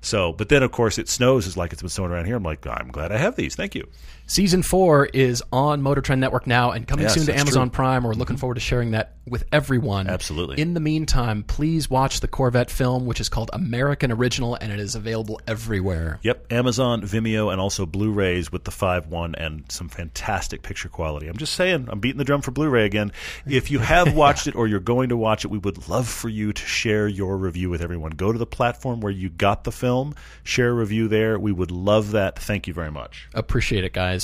[0.00, 2.36] So, but then of course it snows is like it's been snowing around here.
[2.36, 3.54] I'm like, I'm glad I have these.
[3.56, 3.88] Thank you.
[4.30, 7.74] Season four is on Motor Trend Network now and coming Yes, soon to Amazon true.
[7.74, 8.04] Prime.
[8.04, 8.40] We're looking mm-hmm.
[8.40, 10.06] forward to sharing that with everyone.
[10.06, 10.60] Absolutely.
[10.60, 14.78] In the meantime, please watch the Corvette film, which is called American Original, and it
[14.78, 16.20] is available everywhere.
[16.22, 21.26] Yep, Amazon, Vimeo, and also Blu-rays with the 5.1 and some fantastic picture quality.
[21.26, 23.10] I'm just saying, I'm beating the drum for Blu-ray again.
[23.46, 26.28] If you have watched it or you're going to watch it, we would love for
[26.28, 28.12] you to share your review with everyone.
[28.12, 30.14] Go to the platform where you got the film,
[30.44, 31.36] share a review there.
[31.36, 32.38] We would love that.
[32.38, 33.28] Thank you very much.
[33.34, 34.19] Appreciate it, guys.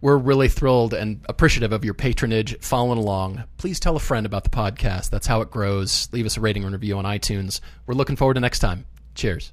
[0.00, 3.44] We're really thrilled and appreciative of your patronage following along.
[3.56, 5.10] Please tell a friend about the podcast.
[5.10, 6.08] That's how it grows.
[6.12, 7.60] Leave us a rating and review on iTunes.
[7.86, 8.84] We're looking forward to next time.
[9.14, 9.52] Cheers.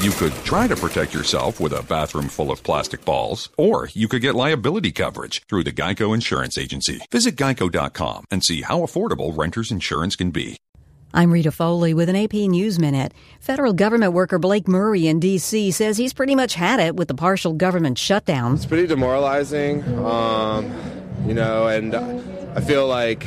[0.00, 4.06] You could try to protect yourself with a bathroom full of plastic balls, or you
[4.06, 7.00] could get liability coverage through the Geico Insurance Agency.
[7.10, 10.56] Visit geico.com and see how affordable renter's insurance can be.
[11.12, 13.12] I'm Rita Foley with an AP News Minute.
[13.40, 15.72] Federal government worker Blake Murray in D.C.
[15.72, 18.54] says he's pretty much had it with the partial government shutdown.
[18.54, 20.72] It's pretty demoralizing, um,
[21.26, 23.26] you know, and I feel like